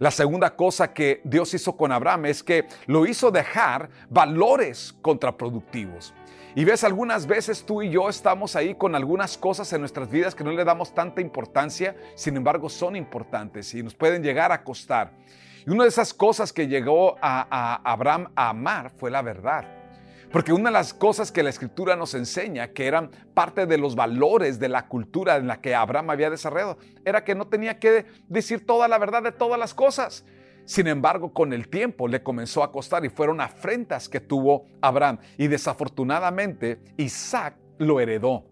La 0.00 0.10
segunda 0.10 0.56
cosa 0.56 0.92
que 0.92 1.20
Dios 1.24 1.54
hizo 1.54 1.76
con 1.76 1.92
Abraham 1.92 2.26
es 2.26 2.42
que 2.42 2.66
lo 2.86 3.06
hizo 3.06 3.30
dejar 3.30 3.88
valores 4.10 4.92
contraproductivos. 5.00 6.12
Y 6.56 6.64
ves, 6.64 6.84
algunas 6.84 7.26
veces 7.26 7.66
tú 7.66 7.82
y 7.82 7.90
yo 7.90 8.08
estamos 8.08 8.54
ahí 8.54 8.76
con 8.76 8.94
algunas 8.94 9.36
cosas 9.36 9.72
en 9.72 9.80
nuestras 9.80 10.08
vidas 10.08 10.36
que 10.36 10.44
no 10.44 10.52
le 10.52 10.64
damos 10.64 10.94
tanta 10.94 11.20
importancia, 11.20 11.96
sin 12.14 12.36
embargo 12.36 12.68
son 12.68 12.94
importantes 12.94 13.74
y 13.74 13.82
nos 13.82 13.94
pueden 13.94 14.22
llegar 14.22 14.52
a 14.52 14.62
costar. 14.62 15.10
Y 15.66 15.70
una 15.70 15.82
de 15.82 15.88
esas 15.88 16.14
cosas 16.14 16.52
que 16.52 16.68
llegó 16.68 17.16
a, 17.20 17.80
Abraham 17.82 18.30
a 18.36 18.50
amar 18.50 18.90
fue 18.90 19.10
la 19.10 19.22
verdad. 19.22 19.64
Porque 20.30 20.52
una 20.52 20.68
de 20.68 20.74
las 20.74 20.94
cosas 20.94 21.32
que 21.32 21.42
la 21.42 21.50
escritura 21.50 21.96
nos 21.96 22.14
enseña, 22.14 22.68
que 22.68 22.86
eran 22.86 23.10
parte 23.34 23.66
de 23.66 23.76
los 23.76 23.96
valores 23.96 24.60
de 24.60 24.68
la 24.68 24.86
cultura 24.86 25.36
en 25.36 25.48
la 25.48 25.60
que 25.60 25.74
Abraham 25.74 26.10
había 26.10 26.30
desarrollado, 26.30 26.78
era 27.04 27.24
que 27.24 27.34
no 27.34 27.48
tenía 27.48 27.80
que 27.80 28.06
decir 28.28 28.64
toda 28.64 28.86
la 28.86 28.98
verdad 28.98 29.24
de 29.24 29.32
todas 29.32 29.58
las 29.58 29.74
cosas. 29.74 30.24
Sin 30.64 30.86
embargo, 30.86 31.32
con 31.32 31.52
el 31.52 31.68
tiempo 31.68 32.08
le 32.08 32.22
comenzó 32.22 32.62
a 32.62 32.72
costar 32.72 33.04
y 33.04 33.10
fueron 33.10 33.40
afrentas 33.40 34.08
que 34.08 34.20
tuvo 34.20 34.66
Abraham. 34.80 35.18
Y 35.36 35.48
desafortunadamente 35.48 36.80
Isaac 36.96 37.56
lo 37.78 38.00
heredó. 38.00 38.44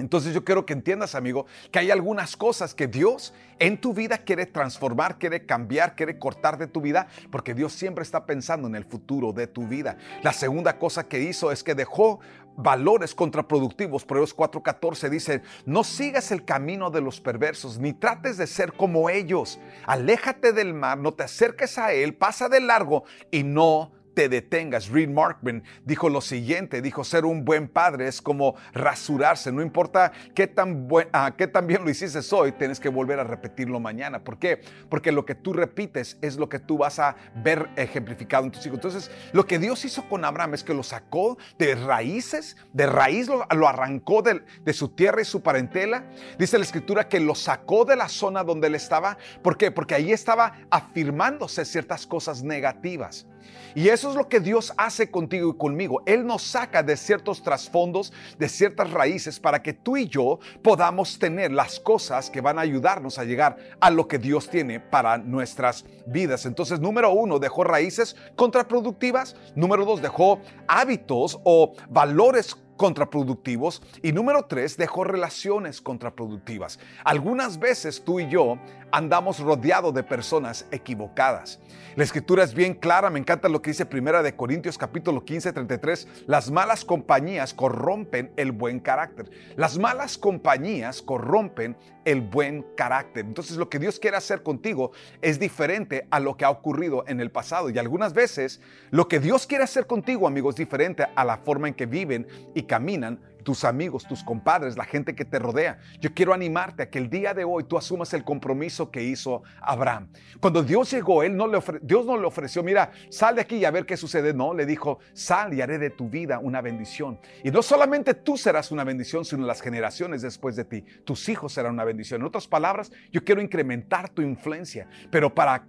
Entonces 0.00 0.32
yo 0.32 0.44
quiero 0.44 0.64
que 0.64 0.72
entiendas, 0.72 1.14
amigo, 1.14 1.44
que 1.70 1.78
hay 1.78 1.90
algunas 1.90 2.34
cosas 2.36 2.74
que 2.74 2.86
Dios 2.86 3.34
en 3.58 3.78
tu 3.78 3.92
vida 3.92 4.16
quiere 4.16 4.46
transformar, 4.46 5.18
quiere 5.18 5.44
cambiar, 5.44 5.94
quiere 5.94 6.18
cortar 6.18 6.56
de 6.56 6.66
tu 6.66 6.80
vida, 6.80 7.08
porque 7.30 7.52
Dios 7.52 7.74
siempre 7.74 8.02
está 8.02 8.24
pensando 8.24 8.66
en 8.66 8.74
el 8.74 8.86
futuro 8.86 9.34
de 9.34 9.46
tu 9.46 9.66
vida. 9.66 9.98
La 10.22 10.32
segunda 10.32 10.78
cosa 10.78 11.06
que 11.06 11.20
hizo 11.20 11.52
es 11.52 11.62
que 11.62 11.74
dejó 11.74 12.20
valores 12.56 13.14
contraproductivos. 13.14 14.04
Proverbios 14.04 14.36
4:14 14.36 15.08
dice, 15.08 15.42
no 15.66 15.84
sigas 15.84 16.30
el 16.32 16.44
camino 16.44 16.90
de 16.90 17.00
los 17.00 17.20
perversos, 17.20 17.78
ni 17.78 17.92
trates 17.92 18.36
de 18.36 18.46
ser 18.46 18.72
como 18.72 19.10
ellos. 19.10 19.58
Aléjate 19.86 20.52
del 20.52 20.74
mar, 20.74 20.98
no 20.98 21.12
te 21.12 21.24
acerques 21.24 21.78
a 21.78 21.92
él, 21.92 22.14
pasa 22.14 22.48
de 22.48 22.60
largo 22.60 23.04
y 23.30 23.42
no 23.42 23.92
te 24.20 24.28
detengas. 24.28 24.90
Reed 24.90 25.08
Markman 25.08 25.62
dijo 25.86 26.10
lo 26.10 26.20
siguiente, 26.20 26.82
dijo, 26.82 27.04
ser 27.04 27.24
un 27.24 27.42
buen 27.42 27.68
padre 27.68 28.06
es 28.06 28.20
como 28.20 28.54
rasurarse, 28.74 29.50
no 29.50 29.62
importa 29.62 30.12
qué 30.34 30.46
tan, 30.46 30.86
ah, 31.14 31.32
qué 31.38 31.46
tan 31.46 31.66
bien 31.66 31.82
lo 31.82 31.90
hiciste 31.90 32.20
hoy, 32.36 32.52
tienes 32.52 32.78
que 32.78 32.90
volver 32.90 33.18
a 33.18 33.24
repetirlo 33.24 33.80
mañana. 33.80 34.22
¿Por 34.22 34.38
qué? 34.38 34.60
Porque 34.90 35.10
lo 35.10 35.24
que 35.24 35.34
tú 35.34 35.54
repites 35.54 36.18
es 36.20 36.36
lo 36.36 36.50
que 36.50 36.58
tú 36.58 36.76
vas 36.76 36.98
a 36.98 37.16
ver 37.36 37.70
ejemplificado 37.76 38.44
en 38.44 38.50
tus 38.50 38.66
hijos. 38.66 38.76
Entonces, 38.76 39.10
lo 39.32 39.46
que 39.46 39.58
Dios 39.58 39.86
hizo 39.86 40.06
con 40.06 40.22
Abraham 40.22 40.52
es 40.52 40.64
que 40.64 40.74
lo 40.74 40.82
sacó 40.82 41.38
de 41.58 41.74
raíces, 41.74 42.58
de 42.74 42.84
raíz 42.84 43.26
lo, 43.26 43.68
arrancó 43.68 44.20
de, 44.20 44.42
de 44.62 44.72
su 44.74 44.90
tierra 44.90 45.22
y 45.22 45.24
su 45.24 45.40
parentela. 45.42 46.04
Dice 46.38 46.58
la 46.58 46.64
escritura 46.64 47.08
que 47.08 47.20
lo 47.20 47.34
sacó 47.34 47.86
de 47.86 47.96
la 47.96 48.10
zona 48.10 48.44
donde 48.44 48.66
él 48.66 48.74
estaba. 48.74 49.16
¿Por 49.42 49.56
qué? 49.56 49.70
Porque 49.70 49.94
ahí 49.94 50.12
estaba 50.12 50.58
afirmándose 50.68 51.64
ciertas 51.64 52.06
cosas 52.06 52.42
negativas. 52.42 53.26
Y 53.74 53.88
eso 53.88 54.10
es 54.10 54.16
lo 54.16 54.28
que 54.28 54.40
Dios 54.40 54.72
hace 54.76 55.10
contigo 55.10 55.50
y 55.50 55.56
conmigo. 55.56 56.02
Él 56.06 56.26
nos 56.26 56.42
saca 56.42 56.82
de 56.82 56.96
ciertos 56.96 57.42
trasfondos, 57.42 58.12
de 58.38 58.48
ciertas 58.48 58.90
raíces, 58.90 59.38
para 59.38 59.62
que 59.62 59.72
tú 59.72 59.96
y 59.96 60.08
yo 60.08 60.38
podamos 60.62 61.18
tener 61.18 61.52
las 61.52 61.78
cosas 61.78 62.30
que 62.30 62.40
van 62.40 62.58
a 62.58 62.62
ayudarnos 62.62 63.18
a 63.18 63.24
llegar 63.24 63.56
a 63.80 63.90
lo 63.90 64.08
que 64.08 64.18
Dios 64.18 64.48
tiene 64.48 64.80
para 64.80 65.18
nuestras 65.18 65.84
vidas. 66.06 66.46
Entonces, 66.46 66.80
número 66.80 67.12
uno, 67.12 67.38
dejó 67.38 67.64
raíces 67.64 68.16
contraproductivas. 68.36 69.36
Número 69.54 69.84
dos, 69.84 70.02
dejó 70.02 70.40
hábitos 70.66 71.38
o 71.44 71.74
valores 71.88 72.56
contraproductivos. 72.80 73.82
Y 74.02 74.12
número 74.12 74.46
tres, 74.46 74.78
dejó 74.78 75.04
relaciones 75.04 75.82
contraproductivas. 75.82 76.78
Algunas 77.04 77.58
veces 77.58 78.02
tú 78.02 78.20
y 78.20 78.28
yo 78.30 78.58
andamos 78.92 79.40
rodeados 79.40 79.94
de 79.94 80.02
personas 80.02 80.66
equivocadas. 80.70 81.60
La 81.96 82.04
escritura 82.04 82.44
es 82.44 82.54
bien 82.54 82.74
clara, 82.74 83.10
me 83.10 83.18
encanta 83.18 83.48
lo 83.48 83.60
que 83.60 83.70
dice 83.70 83.84
Primera 83.84 84.22
de 84.22 84.36
Corintios 84.36 84.78
capítulo 84.78 85.24
15, 85.24 85.52
33. 85.52 86.08
Las 86.26 86.50
malas 86.50 86.84
compañías 86.84 87.52
corrompen 87.52 88.32
el 88.36 88.52
buen 88.52 88.78
carácter. 88.78 89.30
Las 89.56 89.76
malas 89.76 90.16
compañías 90.16 91.02
corrompen 91.02 91.76
el 92.04 92.20
buen 92.20 92.64
carácter. 92.76 93.24
Entonces 93.26 93.56
lo 93.56 93.68
que 93.68 93.78
Dios 93.78 93.98
quiere 93.98 94.16
hacer 94.16 94.42
contigo 94.42 94.92
es 95.20 95.40
diferente 95.40 96.06
a 96.10 96.20
lo 96.20 96.36
que 96.36 96.44
ha 96.44 96.50
ocurrido 96.50 97.04
en 97.08 97.20
el 97.20 97.30
pasado. 97.30 97.70
Y 97.70 97.78
algunas 97.78 98.14
veces 98.14 98.60
lo 98.90 99.08
que 99.08 99.18
Dios 99.20 99.46
quiere 99.46 99.64
hacer 99.64 99.86
contigo, 99.86 100.26
amigo, 100.26 100.50
es 100.50 100.56
diferente 100.56 101.06
a 101.14 101.24
la 101.24 101.38
forma 101.38 101.68
en 101.68 101.74
que 101.74 101.86
viven 101.86 102.26
y 102.54 102.62
caminan 102.62 103.20
tus 103.42 103.64
amigos, 103.64 104.06
tus 104.06 104.22
compadres, 104.22 104.76
la 104.76 104.84
gente 104.84 105.14
que 105.14 105.24
te 105.24 105.38
rodea. 105.38 105.78
Yo 106.00 106.12
quiero 106.14 106.32
animarte 106.32 106.84
a 106.84 106.90
que 106.90 106.98
el 106.98 107.10
día 107.10 107.34
de 107.34 107.44
hoy 107.44 107.64
tú 107.64 107.76
asumas 107.76 108.12
el 108.14 108.24
compromiso 108.24 108.90
que 108.90 109.02
hizo 109.02 109.42
Abraham. 109.60 110.08
Cuando 110.40 110.62
Dios 110.62 110.90
llegó, 110.90 111.22
él 111.22 111.36
no 111.36 111.46
le 111.46 111.60
Dios 111.82 112.06
no 112.06 112.16
le 112.16 112.26
ofreció, 112.26 112.62
mira, 112.62 112.90
sal 113.10 113.36
de 113.36 113.42
aquí 113.42 113.56
y 113.56 113.64
a 113.64 113.70
ver 113.70 113.86
qué 113.86 113.96
sucede. 113.96 114.32
No, 114.32 114.54
le 114.54 114.66
dijo, 114.66 114.98
sal 115.12 115.54
y 115.54 115.60
haré 115.60 115.78
de 115.78 115.90
tu 115.90 116.08
vida 116.08 116.38
una 116.38 116.60
bendición. 116.60 117.20
Y 117.44 117.50
no 117.50 117.62
solamente 117.62 118.14
tú 118.14 118.36
serás 118.36 118.70
una 118.70 118.84
bendición, 118.84 119.24
sino 119.24 119.46
las 119.46 119.60
generaciones 119.60 120.22
después 120.22 120.56
de 120.56 120.64
ti. 120.64 120.84
Tus 121.04 121.28
hijos 121.28 121.52
serán 121.52 121.74
una 121.74 121.84
bendición. 121.84 122.20
En 122.20 122.26
otras 122.26 122.46
palabras, 122.46 122.90
yo 123.12 123.24
quiero 123.24 123.40
incrementar 123.40 124.08
tu 124.08 124.22
influencia, 124.22 124.88
pero 125.10 125.34
para 125.34 125.66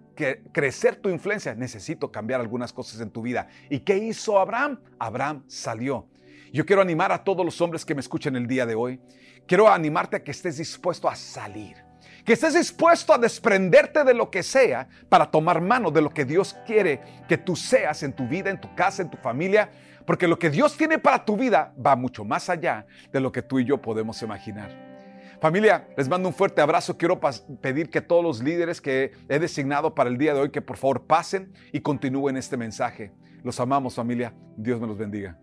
crecer 0.52 0.98
tu 0.98 1.10
influencia 1.10 1.56
necesito 1.56 2.12
cambiar 2.12 2.42
algunas 2.42 2.74
cosas 2.74 3.02
en 3.02 3.10
tu 3.10 3.22
vida. 3.22 3.48
¿Y 3.70 3.80
qué 3.80 3.98
hizo 3.98 4.40
Abraham? 4.40 4.80
Abraham 5.00 5.44
salió. 5.48 6.08
Yo 6.52 6.66
quiero 6.66 6.82
animar 6.82 7.14
a 7.14 7.24
todos 7.24 7.46
los 7.46 7.62
hombres 7.62 7.86
que 7.86 7.96
me 7.96 8.02
escuchen 8.02 8.36
el 8.36 8.46
día 8.46 8.66
de 8.66 8.76
hoy. 8.76 9.00
Quiero 9.48 9.70
animarte 9.70 10.18
a 10.18 10.24
que 10.24 10.32
estés 10.32 10.58
dispuesto 10.58 11.10
a 11.10 11.16
salir. 11.16 11.78
Que 12.26 12.34
estés 12.34 12.54
dispuesto 12.54 13.14
a 13.14 13.18
desprenderte 13.18 14.04
de 14.04 14.14
lo 14.14 14.30
que 14.30 14.44
sea 14.44 14.88
para 15.08 15.32
tomar 15.32 15.62
mano 15.62 15.92
de 15.92 16.02
lo 16.02 16.10
que 16.10 16.26
Dios 16.26 16.56
quiere 16.66 17.02
que 17.30 17.38
tú 17.38 17.56
seas 17.56 18.04
en 18.04 18.14
tu 18.14 18.28
vida, 18.28 18.50
en 18.50 18.60
tu 18.60 18.76
casa, 18.76 19.02
en 19.02 19.10
tu 19.10 19.18
familia. 19.18 19.70
Porque 20.06 20.28
lo 20.28 20.38
que 20.38 20.50
Dios 20.50 20.76
tiene 20.76 21.00
para 21.00 21.24
tu 21.24 21.38
vida 21.38 21.74
va 21.84 21.96
mucho 21.96 22.26
más 22.26 22.50
allá 22.50 22.86
de 23.14 23.22
lo 23.22 23.32
que 23.32 23.42
tú 23.42 23.60
y 23.60 23.66
yo 23.66 23.82
podemos 23.82 24.22
imaginar. 24.22 24.92
Familia, 25.40 25.88
les 25.96 26.10
mando 26.10 26.28
un 26.28 26.36
fuerte 26.36 26.62
abrazo. 26.62 26.98
Quiero 26.98 27.20
pedir 27.62 27.90
que 27.90 28.02
todos 28.02 28.24
los 28.24 28.44
líderes 28.44 28.82
que 28.82 29.14
he 29.30 29.40
designado 29.40 29.96
para 29.96 30.10
el 30.10 30.18
día 30.18 30.34
de 30.34 30.42
hoy, 30.42 30.50
que 30.52 30.62
por 30.62 30.76
favor 30.76 31.08
pasen 31.08 31.54
y 31.72 31.80
continúen 31.80 32.36
este 32.36 32.58
mensaje. 32.58 33.14
Los 33.42 33.60
amamos 33.60 33.96
familia. 33.96 34.34
Dios 34.58 34.82
me 34.82 34.86
los 34.86 34.98
bendiga. 34.98 35.40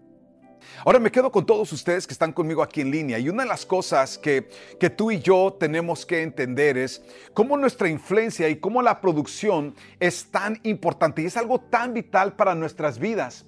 Ahora 0.84 0.98
me 0.98 1.10
quedo 1.10 1.30
con 1.30 1.46
todos 1.46 1.72
ustedes 1.72 2.06
que 2.06 2.12
están 2.12 2.32
conmigo 2.32 2.62
aquí 2.62 2.80
en 2.80 2.90
línea 2.90 3.18
y 3.18 3.28
una 3.28 3.42
de 3.42 3.48
las 3.48 3.66
cosas 3.66 4.18
que, 4.18 4.48
que 4.78 4.90
tú 4.90 5.10
y 5.10 5.20
yo 5.20 5.56
tenemos 5.58 6.06
que 6.06 6.22
entender 6.22 6.76
es 6.78 7.02
cómo 7.34 7.56
nuestra 7.56 7.88
influencia 7.88 8.48
y 8.48 8.56
cómo 8.56 8.82
la 8.82 9.00
producción 9.00 9.74
es 10.00 10.30
tan 10.30 10.60
importante 10.62 11.22
y 11.22 11.26
es 11.26 11.36
algo 11.36 11.60
tan 11.60 11.94
vital 11.94 12.34
para 12.34 12.54
nuestras 12.54 12.98
vidas 12.98 13.44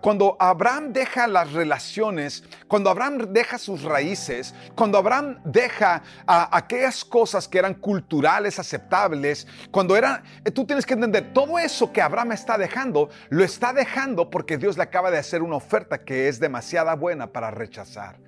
cuando 0.00 0.36
Abraham 0.38 0.92
deja 0.92 1.26
las 1.26 1.52
relaciones, 1.52 2.44
cuando 2.68 2.90
Abraham 2.90 3.32
deja 3.32 3.58
sus 3.58 3.82
raíces, 3.82 4.54
cuando 4.74 4.98
Abraham 4.98 5.38
deja 5.44 6.02
aquellas 6.26 7.04
cosas 7.04 7.48
que 7.48 7.58
eran 7.58 7.74
culturales, 7.74 8.58
aceptables, 8.58 9.46
cuando 9.70 9.96
eran, 9.96 10.22
eh, 10.44 10.50
tú 10.50 10.66
tienes 10.66 10.84
que 10.84 10.94
entender, 10.94 11.32
todo 11.32 11.58
eso 11.58 11.92
que 11.92 12.02
Abraham 12.02 12.32
está 12.32 12.58
dejando, 12.58 13.08
lo 13.30 13.44
está 13.44 13.72
dejando 13.72 14.30
porque 14.30 14.58
Dios 14.58 14.76
le 14.76 14.82
acaba 14.82 15.10
de 15.10 15.18
hacer 15.18 15.42
una 15.42 15.56
oferta 15.56 16.04
que 16.04 16.28
es 16.28 16.38
demasiada 16.38 16.94
buena 16.94 17.32
para 17.32 17.50
rechazar. 17.50 18.18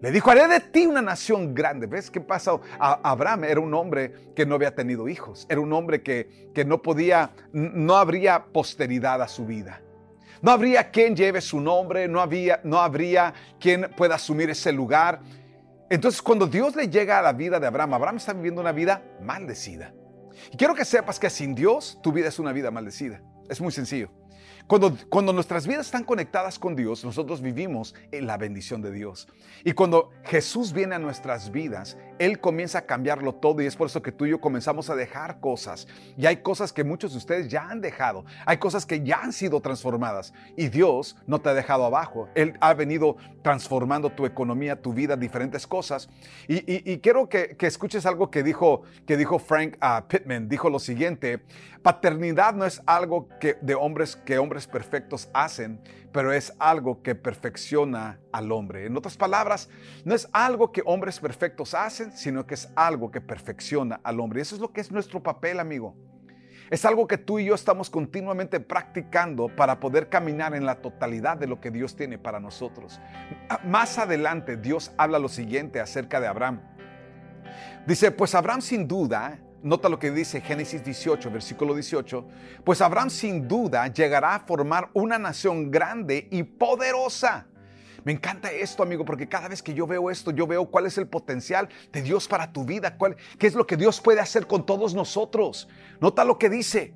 Le 0.00 0.10
dijo, 0.10 0.30
haré 0.30 0.48
de 0.48 0.60
ti 0.60 0.86
una 0.86 1.02
nación 1.02 1.54
grande. 1.54 1.86
¿Ves 1.86 2.10
qué 2.10 2.22
pasa? 2.22 2.52
Abraham 2.78 3.44
era 3.44 3.60
un 3.60 3.74
hombre 3.74 4.32
que 4.34 4.46
no 4.46 4.54
había 4.54 4.74
tenido 4.74 5.08
hijos. 5.08 5.46
Era 5.50 5.60
un 5.60 5.74
hombre 5.74 6.02
que, 6.02 6.50
que 6.54 6.64
no 6.64 6.80
podía, 6.80 7.32
no 7.52 7.96
habría 7.96 8.46
posteridad 8.46 9.20
a 9.20 9.28
su 9.28 9.44
vida. 9.44 9.82
No 10.42 10.50
habría 10.50 10.90
quien 10.90 11.14
lleve 11.14 11.40
su 11.40 11.60
nombre, 11.60 12.08
no, 12.08 12.20
había, 12.20 12.60
no 12.64 12.78
habría 12.78 13.34
quien 13.58 13.90
pueda 13.96 14.14
asumir 14.14 14.50
ese 14.50 14.72
lugar. 14.72 15.20
Entonces 15.88 16.22
cuando 16.22 16.46
Dios 16.46 16.76
le 16.76 16.88
llega 16.88 17.18
a 17.18 17.22
la 17.22 17.32
vida 17.32 17.60
de 17.60 17.66
Abraham, 17.66 17.94
Abraham 17.94 18.16
está 18.16 18.32
viviendo 18.32 18.60
una 18.60 18.72
vida 18.72 19.02
maldecida. 19.20 19.92
Y 20.52 20.56
quiero 20.56 20.74
que 20.74 20.84
sepas 20.84 21.18
que 21.18 21.28
sin 21.28 21.54
Dios 21.54 21.98
tu 22.02 22.12
vida 22.12 22.28
es 22.28 22.38
una 22.38 22.52
vida 22.52 22.70
maldecida. 22.70 23.20
Es 23.48 23.60
muy 23.60 23.72
sencillo. 23.72 24.10
Cuando, 24.70 24.96
cuando, 25.08 25.32
nuestras 25.32 25.66
vidas 25.66 25.86
están 25.86 26.04
conectadas 26.04 26.56
con 26.56 26.76
Dios, 26.76 27.04
nosotros 27.04 27.40
vivimos 27.40 27.92
en 28.12 28.28
la 28.28 28.36
bendición 28.36 28.80
de 28.80 28.92
Dios. 28.92 29.26
Y 29.64 29.72
cuando 29.72 30.10
Jesús 30.22 30.72
viene 30.72 30.94
a 30.94 31.00
nuestras 31.00 31.50
vidas, 31.50 31.96
Él 32.20 32.38
comienza 32.38 32.78
a 32.78 32.82
cambiarlo 32.82 33.34
todo 33.34 33.62
y 33.62 33.66
es 33.66 33.74
por 33.74 33.88
eso 33.88 34.00
que 34.00 34.12
tú 34.12 34.26
y 34.26 34.30
yo 34.30 34.40
comenzamos 34.40 34.88
a 34.88 34.94
dejar 34.94 35.40
cosas. 35.40 35.88
Y 36.16 36.24
hay 36.26 36.36
cosas 36.36 36.72
que 36.72 36.84
muchos 36.84 37.10
de 37.10 37.18
ustedes 37.18 37.48
ya 37.48 37.68
han 37.68 37.80
dejado. 37.80 38.24
Hay 38.46 38.58
cosas 38.58 38.86
que 38.86 39.02
ya 39.02 39.20
han 39.20 39.32
sido 39.32 39.60
transformadas. 39.60 40.32
Y 40.56 40.68
Dios 40.68 41.16
no 41.26 41.40
te 41.40 41.48
ha 41.48 41.54
dejado 41.54 41.84
abajo. 41.84 42.28
Él 42.36 42.54
ha 42.60 42.72
venido 42.72 43.16
transformando 43.42 44.10
tu 44.10 44.24
economía, 44.24 44.80
tu 44.80 44.92
vida, 44.92 45.16
diferentes 45.16 45.66
cosas. 45.66 46.08
Y, 46.46 46.98
quiero 46.98 47.28
que, 47.28 47.56
escuches 47.58 48.06
algo 48.06 48.30
que 48.30 48.44
dijo, 48.44 48.82
que 49.04 49.16
dijo 49.16 49.40
Frank 49.40 49.78
uh, 49.82 50.06
Pittman. 50.06 50.48
Dijo 50.48 50.70
lo 50.70 50.78
siguiente, 50.78 51.40
paternidad 51.82 52.54
no 52.54 52.66
es 52.66 52.82
algo 52.86 53.28
que, 53.40 53.56
de 53.60 53.74
hombres 53.74 54.14
que 54.14 54.38
hombres 54.38 54.59
perfectos 54.66 55.28
hacen, 55.32 55.80
pero 56.12 56.32
es 56.32 56.52
algo 56.58 57.02
que 57.02 57.14
perfecciona 57.14 58.20
al 58.32 58.52
hombre. 58.52 58.86
En 58.86 58.96
otras 58.96 59.16
palabras, 59.16 59.68
no 60.04 60.14
es 60.14 60.28
algo 60.32 60.72
que 60.72 60.82
hombres 60.84 61.20
perfectos 61.20 61.74
hacen, 61.74 62.12
sino 62.12 62.46
que 62.46 62.54
es 62.54 62.68
algo 62.76 63.10
que 63.10 63.20
perfecciona 63.20 64.00
al 64.02 64.20
hombre. 64.20 64.40
Eso 64.40 64.54
es 64.54 64.60
lo 64.60 64.72
que 64.72 64.80
es 64.80 64.90
nuestro 64.90 65.22
papel, 65.22 65.60
amigo. 65.60 65.94
Es 66.70 66.84
algo 66.84 67.08
que 67.08 67.18
tú 67.18 67.40
y 67.40 67.46
yo 67.46 67.54
estamos 67.56 67.90
continuamente 67.90 68.60
practicando 68.60 69.48
para 69.48 69.80
poder 69.80 70.08
caminar 70.08 70.54
en 70.54 70.64
la 70.64 70.76
totalidad 70.76 71.36
de 71.36 71.48
lo 71.48 71.60
que 71.60 71.72
Dios 71.72 71.96
tiene 71.96 72.16
para 72.16 72.38
nosotros. 72.38 73.00
Más 73.64 73.98
adelante 73.98 74.56
Dios 74.56 74.92
habla 74.96 75.18
lo 75.18 75.28
siguiente 75.28 75.80
acerca 75.80 76.20
de 76.20 76.28
Abraham. 76.28 76.60
Dice, 77.88 78.12
pues 78.12 78.36
Abraham 78.36 78.60
sin 78.60 78.86
duda 78.86 79.40
Nota 79.62 79.90
lo 79.90 79.98
que 79.98 80.10
dice 80.10 80.40
Génesis 80.40 80.82
18, 80.82 81.30
versículo 81.30 81.74
18. 81.74 82.26
Pues 82.64 82.80
Abraham 82.80 83.10
sin 83.10 83.46
duda 83.46 83.86
llegará 83.88 84.34
a 84.36 84.40
formar 84.40 84.88
una 84.94 85.18
nación 85.18 85.70
grande 85.70 86.28
y 86.30 86.42
poderosa. 86.44 87.46
Me 88.04 88.12
encanta 88.12 88.50
esto, 88.50 88.82
amigo, 88.82 89.04
porque 89.04 89.28
cada 89.28 89.48
vez 89.48 89.62
que 89.62 89.74
yo 89.74 89.86
veo 89.86 90.10
esto, 90.10 90.30
yo 90.30 90.46
veo 90.46 90.70
cuál 90.70 90.86
es 90.86 90.96
el 90.96 91.06
potencial 91.06 91.68
de 91.92 92.00
Dios 92.00 92.26
para 92.26 92.50
tu 92.50 92.64
vida, 92.64 92.96
cuál, 92.96 93.16
qué 93.38 93.46
es 93.46 93.54
lo 93.54 93.66
que 93.66 93.76
Dios 93.76 94.00
puede 94.00 94.20
hacer 94.20 94.46
con 94.46 94.64
todos 94.64 94.94
nosotros. 94.94 95.68
Nota 96.00 96.24
lo 96.24 96.38
que 96.38 96.48
dice. 96.48 96.94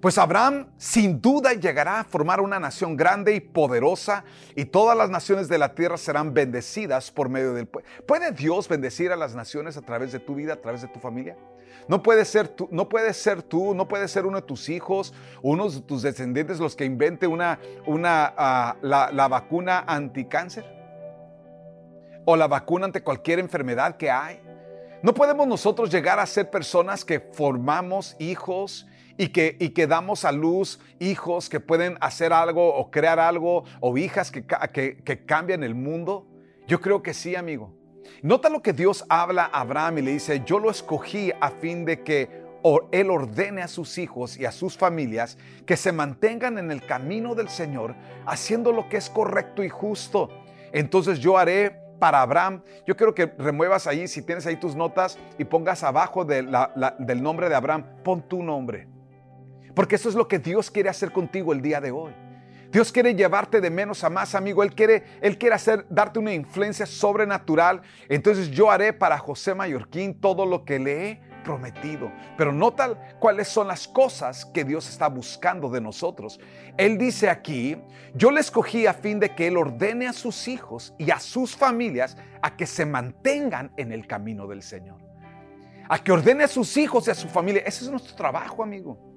Pues 0.00 0.18
Abraham 0.18 0.68
sin 0.78 1.20
duda 1.20 1.52
llegará 1.52 2.00
a 2.00 2.04
formar 2.04 2.40
una 2.40 2.58
nación 2.58 2.96
grande 2.96 3.34
y 3.34 3.40
poderosa 3.40 4.24
y 4.56 4.64
todas 4.64 4.96
las 4.96 5.10
naciones 5.10 5.48
de 5.48 5.58
la 5.58 5.74
tierra 5.74 5.96
serán 5.96 6.34
bendecidas 6.34 7.10
por 7.10 7.28
medio 7.28 7.54
del 7.54 7.66
pueblo. 7.68 7.88
¿Puede 8.06 8.32
Dios 8.32 8.68
bendecir 8.68 9.12
a 9.12 9.16
las 9.16 9.34
naciones 9.34 9.76
a 9.76 9.82
través 9.82 10.10
de 10.12 10.18
tu 10.18 10.34
vida, 10.34 10.54
a 10.54 10.60
través 10.60 10.82
de 10.82 10.88
tu 10.88 10.98
familia? 10.98 11.36
No 11.88 12.02
puede 12.02 12.24
ser 12.24 12.48
tú, 12.48 12.68
no 12.70 12.88
puede 12.88 13.12
ser 13.14 13.42
tú, 13.42 13.74
no 13.74 13.88
puede 13.88 14.08
ser 14.08 14.26
uno 14.26 14.40
de 14.40 14.46
tus 14.46 14.68
hijos, 14.68 15.12
uno 15.42 15.68
de 15.68 15.80
tus 15.80 16.02
descendientes 16.02 16.58
los 16.58 16.76
que 16.76 16.84
invente 16.84 17.26
una, 17.26 17.58
una, 17.86 18.32
ah, 18.36 18.76
la, 18.82 19.10
la 19.12 19.28
vacuna 19.28 19.84
anticáncer 19.86 20.64
o 22.24 22.36
la 22.36 22.46
vacuna 22.46 22.86
ante 22.86 23.02
cualquier 23.02 23.38
enfermedad 23.38 23.96
que 23.96 24.10
hay. 24.10 24.40
No 25.02 25.14
podemos 25.14 25.46
nosotros 25.46 25.90
llegar 25.90 26.20
a 26.20 26.26
ser 26.26 26.50
personas 26.50 27.04
que 27.04 27.18
formamos 27.18 28.14
hijos 28.20 28.86
y 29.18 29.28
que, 29.28 29.56
y 29.58 29.70
que 29.70 29.86
damos 29.86 30.24
a 30.24 30.32
luz 30.32 30.78
hijos 31.00 31.48
que 31.48 31.60
pueden 31.60 31.98
hacer 32.00 32.32
algo 32.32 32.74
o 32.74 32.90
crear 32.90 33.18
algo 33.18 33.64
o 33.80 33.96
hijas 33.98 34.30
que, 34.30 34.44
que, 34.72 35.02
que 35.02 35.24
cambian 35.24 35.64
el 35.64 35.74
mundo. 35.74 36.26
Yo 36.68 36.80
creo 36.80 37.02
que 37.02 37.14
sí, 37.14 37.34
amigo. 37.34 37.74
Nota 38.22 38.48
lo 38.48 38.62
que 38.62 38.72
Dios 38.72 39.04
habla 39.08 39.50
a 39.52 39.60
Abraham 39.60 39.98
y 39.98 40.02
le 40.02 40.10
dice, 40.12 40.42
yo 40.44 40.58
lo 40.58 40.70
escogí 40.70 41.32
a 41.40 41.50
fin 41.50 41.84
de 41.84 42.02
que 42.02 42.42
Él 42.92 43.10
ordene 43.10 43.62
a 43.62 43.68
sus 43.68 43.98
hijos 43.98 44.38
y 44.38 44.44
a 44.44 44.52
sus 44.52 44.76
familias 44.76 45.38
que 45.66 45.76
se 45.76 45.92
mantengan 45.92 46.58
en 46.58 46.70
el 46.70 46.84
camino 46.86 47.34
del 47.34 47.48
Señor, 47.48 47.94
haciendo 48.26 48.72
lo 48.72 48.88
que 48.88 48.96
es 48.98 49.10
correcto 49.10 49.64
y 49.64 49.68
justo. 49.68 50.28
Entonces 50.72 51.18
yo 51.18 51.36
haré 51.36 51.80
para 51.98 52.22
Abraham. 52.22 52.62
Yo 52.86 52.96
quiero 52.96 53.14
que 53.14 53.26
remuevas 53.38 53.86
ahí, 53.86 54.08
si 54.08 54.22
tienes 54.22 54.46
ahí 54.46 54.56
tus 54.56 54.74
notas, 54.74 55.18
y 55.38 55.44
pongas 55.44 55.84
abajo 55.84 56.24
del 56.24 57.22
nombre 57.22 57.48
de 57.48 57.54
Abraham, 57.54 57.84
pon 58.02 58.22
tu 58.22 58.42
nombre. 58.42 58.88
Porque 59.74 59.94
eso 59.94 60.08
es 60.08 60.14
lo 60.14 60.28
que 60.28 60.38
Dios 60.38 60.70
quiere 60.70 60.88
hacer 60.88 61.12
contigo 61.12 61.52
el 61.52 61.62
día 61.62 61.80
de 61.80 61.92
hoy. 61.92 62.12
Dios 62.72 62.90
quiere 62.90 63.14
llevarte 63.14 63.60
de 63.60 63.68
menos 63.68 64.02
a 64.02 64.08
más, 64.08 64.34
amigo. 64.34 64.62
Él 64.62 64.74
quiere, 64.74 65.04
Él 65.20 65.36
quiere 65.36 65.54
hacer, 65.54 65.84
darte 65.90 66.18
una 66.18 66.32
influencia 66.32 66.86
sobrenatural. 66.86 67.82
Entonces 68.08 68.50
yo 68.50 68.70
haré 68.70 68.94
para 68.94 69.18
José 69.18 69.54
Mallorquín 69.54 70.18
todo 70.18 70.46
lo 70.46 70.64
que 70.64 70.78
le 70.78 71.10
he 71.10 71.20
prometido. 71.44 72.10
Pero 72.38 72.50
nota 72.50 73.14
cuáles 73.18 73.48
son 73.48 73.68
las 73.68 73.86
cosas 73.86 74.46
que 74.46 74.64
Dios 74.64 74.88
está 74.88 75.08
buscando 75.08 75.68
de 75.68 75.82
nosotros. 75.82 76.40
Él 76.78 76.96
dice 76.96 77.28
aquí, 77.28 77.76
yo 78.14 78.30
le 78.30 78.40
escogí 78.40 78.86
a 78.86 78.94
fin 78.94 79.20
de 79.20 79.34
que 79.34 79.48
Él 79.48 79.58
ordene 79.58 80.08
a 80.08 80.14
sus 80.14 80.48
hijos 80.48 80.94
y 80.96 81.10
a 81.10 81.20
sus 81.20 81.54
familias 81.54 82.16
a 82.40 82.56
que 82.56 82.66
se 82.66 82.86
mantengan 82.86 83.70
en 83.76 83.92
el 83.92 84.06
camino 84.06 84.46
del 84.46 84.62
Señor. 84.62 84.96
A 85.90 86.02
que 86.02 86.10
ordene 86.10 86.44
a 86.44 86.48
sus 86.48 86.74
hijos 86.78 87.06
y 87.06 87.10
a 87.10 87.14
su 87.14 87.28
familia. 87.28 87.62
Ese 87.66 87.84
es 87.84 87.90
nuestro 87.90 88.16
trabajo, 88.16 88.62
amigo. 88.62 89.11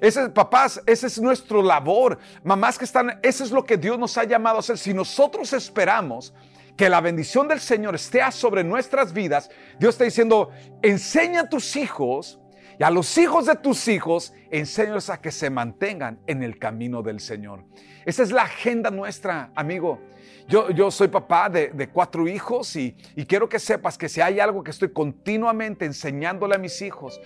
Ese, 0.00 0.28
papás, 0.30 0.80
esa 0.86 1.06
es 1.06 1.20
nuestra 1.20 1.62
labor. 1.62 2.18
Mamás 2.44 2.78
que 2.78 2.84
están, 2.84 3.18
eso 3.22 3.44
es 3.44 3.50
lo 3.50 3.64
que 3.64 3.76
Dios 3.76 3.98
nos 3.98 4.16
ha 4.18 4.24
llamado 4.24 4.56
a 4.56 4.60
hacer. 4.60 4.78
Si 4.78 4.94
nosotros 4.94 5.52
esperamos 5.52 6.34
que 6.76 6.88
la 6.88 7.00
bendición 7.00 7.48
del 7.48 7.60
Señor 7.60 7.94
esté 7.96 8.20
sobre 8.30 8.62
nuestras 8.62 9.12
vidas, 9.12 9.50
Dios 9.78 9.94
está 9.94 10.04
diciendo, 10.04 10.50
enseña 10.82 11.42
a 11.42 11.48
tus 11.48 11.76
hijos 11.76 12.38
y 12.78 12.84
a 12.84 12.90
los 12.90 13.18
hijos 13.18 13.46
de 13.46 13.56
tus 13.56 13.88
hijos, 13.88 14.32
enséñalos 14.50 15.10
a 15.10 15.20
que 15.20 15.32
se 15.32 15.50
mantengan 15.50 16.20
en 16.28 16.44
el 16.44 16.58
camino 16.58 17.02
del 17.02 17.18
Señor. 17.18 17.64
Esa 18.04 18.22
es 18.22 18.30
la 18.30 18.42
agenda 18.42 18.90
nuestra, 18.90 19.50
amigo. 19.56 20.00
Yo, 20.48 20.90
soy 20.90 21.08
papá 21.08 21.50
de, 21.50 21.90
cuatro 21.92 22.26
hijos 22.26 22.74
y, 22.74 22.96
quiero 23.26 23.48
que 23.48 23.58
sepas 23.58 23.98
que 23.98 24.08
si 24.08 24.22
hay 24.22 24.40
algo 24.40 24.64
que 24.64 24.70
estoy 24.70 24.90
continuamente 24.90 25.84
enseñándole 25.84 26.54
a 26.54 26.58
mis 26.58 26.80
hijos, 26.80 27.20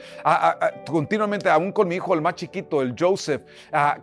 continuamente, 0.91 1.49
aún 1.49 1.71
con 1.71 1.87
mi 1.87 1.95
hijo, 1.97 2.15
el 2.15 2.21
más 2.21 2.35
chiquito, 2.35 2.83
el 2.83 2.97
Joseph, 2.99 3.43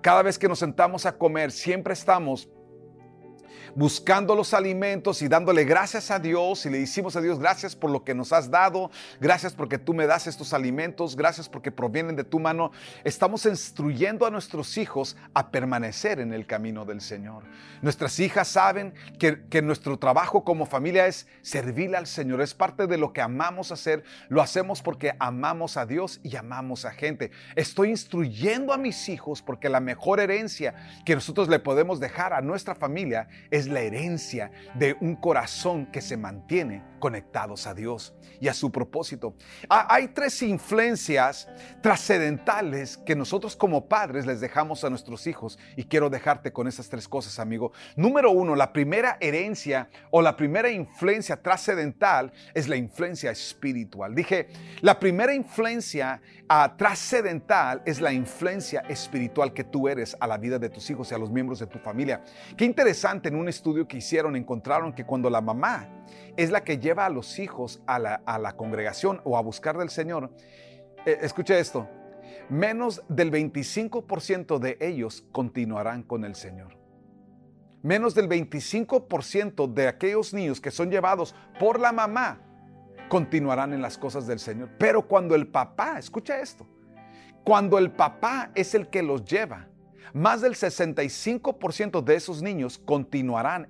cada 0.01 0.23
vez 0.23 0.39
que 0.39 0.47
nos 0.47 0.59
sentamos 0.59 1.05
a 1.05 1.17
comer, 1.17 1.51
siempre 1.51 1.93
estamos 1.93 2.47
buscando 3.75 4.35
los 4.35 4.53
alimentos 4.53 5.21
y 5.21 5.27
dándole 5.27 5.63
gracias 5.65 6.11
a 6.11 6.19
Dios 6.19 6.65
y 6.65 6.69
le 6.69 6.79
decimos 6.79 7.15
a 7.15 7.21
Dios 7.21 7.39
gracias 7.39 7.75
por 7.75 7.91
lo 7.91 8.03
que 8.03 8.13
nos 8.13 8.33
has 8.33 8.49
dado, 8.49 8.91
gracias 9.19 9.53
porque 9.53 9.77
tú 9.77 9.93
me 9.93 10.07
das 10.07 10.27
estos 10.27 10.53
alimentos, 10.53 11.15
gracias 11.15 11.49
porque 11.49 11.71
provienen 11.71 12.15
de 12.15 12.23
tu 12.23 12.39
mano. 12.39 12.71
Estamos 13.03 13.45
instruyendo 13.45 14.25
a 14.25 14.29
nuestros 14.31 14.77
hijos 14.77 15.17
a 15.33 15.51
permanecer 15.51 16.19
en 16.19 16.33
el 16.33 16.45
camino 16.45 16.85
del 16.85 17.01
Señor. 17.01 17.43
Nuestras 17.81 18.19
hijas 18.19 18.47
saben 18.47 18.93
que, 19.17 19.45
que 19.47 19.61
nuestro 19.61 19.97
trabajo 19.97 20.43
como 20.43 20.65
familia 20.65 21.07
es 21.07 21.27
servirle 21.41 21.97
al 21.97 22.07
Señor, 22.07 22.41
es 22.41 22.53
parte 22.53 22.87
de 22.87 22.97
lo 22.97 23.13
que 23.13 23.21
amamos 23.21 23.71
hacer, 23.71 24.03
lo 24.27 24.41
hacemos 24.41 24.81
porque 24.81 25.13
amamos 25.19 25.77
a 25.77 25.85
Dios 25.85 26.19
y 26.23 26.35
amamos 26.35 26.85
a 26.85 26.91
gente. 26.91 27.31
Estoy 27.55 27.89
instruyendo 27.89 28.73
a 28.73 28.77
mis 28.77 29.09
hijos 29.09 29.41
porque 29.41 29.69
la 29.69 29.79
mejor 29.79 30.19
herencia 30.19 30.75
que 31.05 31.15
nosotros 31.15 31.47
le 31.47 31.59
podemos 31.59 31.99
dejar 31.99 32.33
a 32.33 32.41
nuestra 32.41 32.75
familia 32.75 33.27
es 33.51 33.58
es 33.59 33.67
la 33.67 33.81
herencia 33.81 34.51
de 34.75 34.95
un 34.99 35.15
corazón 35.15 35.85
que 35.87 36.01
se 36.01 36.17
mantiene 36.17 36.83
conectados 36.99 37.65
a 37.65 37.73
Dios 37.73 38.13
y 38.39 38.47
a 38.47 38.53
su 38.53 38.71
propósito. 38.71 39.35
Ah, 39.69 39.87
hay 39.89 40.09
tres 40.09 40.41
influencias 40.41 41.47
trascendentales 41.81 42.97
que 42.97 43.15
nosotros 43.15 43.55
como 43.55 43.87
padres 43.87 44.25
les 44.25 44.39
dejamos 44.39 44.83
a 44.83 44.89
nuestros 44.89 45.27
hijos 45.27 45.57
y 45.75 45.85
quiero 45.85 46.09
dejarte 46.09 46.53
con 46.53 46.67
esas 46.67 46.89
tres 46.89 47.07
cosas, 47.07 47.39
amigo. 47.39 47.71
Número 47.95 48.31
uno, 48.31 48.55
la 48.55 48.71
primera 48.71 49.17
herencia 49.19 49.89
o 50.11 50.21
la 50.21 50.35
primera 50.35 50.69
influencia 50.69 51.41
trascendental 51.41 52.31
es 52.53 52.67
la 52.67 52.75
influencia 52.75 53.31
espiritual. 53.31 54.15
Dije, 54.15 54.49
la 54.81 54.99
primera 54.99 55.33
influencia 55.33 56.21
uh, 56.49 56.75
trascendental 56.77 57.81
es 57.85 57.99
la 57.99 58.11
influencia 58.13 58.81
espiritual 58.87 59.53
que 59.53 59.63
tú 59.63 59.87
eres 59.87 60.15
a 60.19 60.27
la 60.27 60.37
vida 60.37 60.59
de 60.59 60.69
tus 60.69 60.89
hijos 60.89 61.11
y 61.11 61.15
a 61.15 61.17
los 61.17 61.31
miembros 61.31 61.59
de 61.59 61.67
tu 61.67 61.79
familia. 61.79 62.23
Qué 62.57 62.65
interesante 62.65 63.29
en 63.29 63.35
un 63.35 63.48
estudio 63.49 63.87
que 63.87 63.97
hicieron 63.97 64.35
encontraron 64.35 64.93
que 64.93 65.05
cuando 65.05 65.29
la 65.29 65.41
mamá 65.41 65.89
es 66.37 66.51
la 66.51 66.63
que 66.63 66.77
lleva 66.77 67.05
a 67.05 67.09
los 67.09 67.39
hijos 67.39 67.81
a 67.85 67.99
la, 67.99 68.53
congregación 68.55 69.21
o 69.23 69.37
a 69.37 69.41
buscar 69.41 69.77
del 69.77 69.89
Señor, 69.89 70.31
eh, 71.05 71.17
escuche 71.21 71.59
esto, 71.59 71.87
menos 72.49 73.03
del 73.09 73.31
25% 73.31 74.59
de 74.59 74.77
ellos 74.79 75.25
continuarán 75.31 76.03
con 76.03 76.23
el 76.25 76.35
Señor. 76.35 76.77
Menos 77.81 78.13
del 78.13 78.27
25% 78.27 79.73
de 79.73 79.87
aquellos 79.87 80.33
niños 80.33 80.59
que 80.59 80.71
son 80.71 80.91
llevados 80.91 81.33
por 81.59 81.79
la 81.79 81.91
mamá 81.91 82.41
continuarán 83.07 83.73
en 83.73 83.81
las 83.81 83.97
cosas 83.97 84.27
del 84.27 84.39
Señor. 84.39 84.69
Pero 84.77 85.07
cuando 85.07 85.33
el 85.33 85.47
papá, 85.47 85.97
escucha 85.97 86.39
esto, 86.39 86.67
cuando 87.43 87.77
el 87.77 87.91
papá 87.91 88.51
es 88.53 88.75
el 88.75 88.89
que 88.89 89.01
los 89.01 89.23
lleva, 89.23 89.68
más 90.13 90.41
del 90.41 90.55
65% 90.55 92.03
de 92.03 92.15
esos 92.15 92.41
niños 92.41 92.77
continuarán 92.77 93.69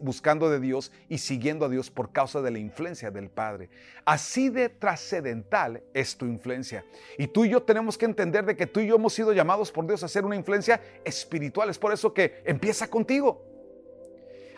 buscando 0.00 0.50
de 0.50 0.60
Dios 0.60 0.92
y 1.08 1.18
siguiendo 1.18 1.66
a 1.66 1.68
Dios 1.68 1.90
por 1.90 2.12
causa 2.12 2.42
de 2.42 2.50
la 2.50 2.58
influencia 2.58 3.10
del 3.10 3.30
Padre. 3.30 3.70
Así 4.04 4.48
de 4.48 4.68
trascendental 4.68 5.82
es 5.94 6.16
tu 6.16 6.26
influencia. 6.26 6.84
Y 7.18 7.28
tú 7.28 7.44
y 7.44 7.50
yo 7.50 7.62
tenemos 7.62 7.98
que 7.98 8.06
entender 8.06 8.44
de 8.44 8.56
que 8.56 8.66
tú 8.66 8.80
y 8.80 8.86
yo 8.86 8.96
hemos 8.96 9.12
sido 9.12 9.32
llamados 9.32 9.70
por 9.70 9.86
Dios 9.86 10.02
a 10.02 10.08
ser 10.08 10.24
una 10.24 10.36
influencia 10.36 10.80
espiritual. 11.04 11.70
Es 11.70 11.78
por 11.78 11.92
eso 11.92 12.12
que 12.12 12.42
empieza 12.44 12.88
contigo. 12.88 13.44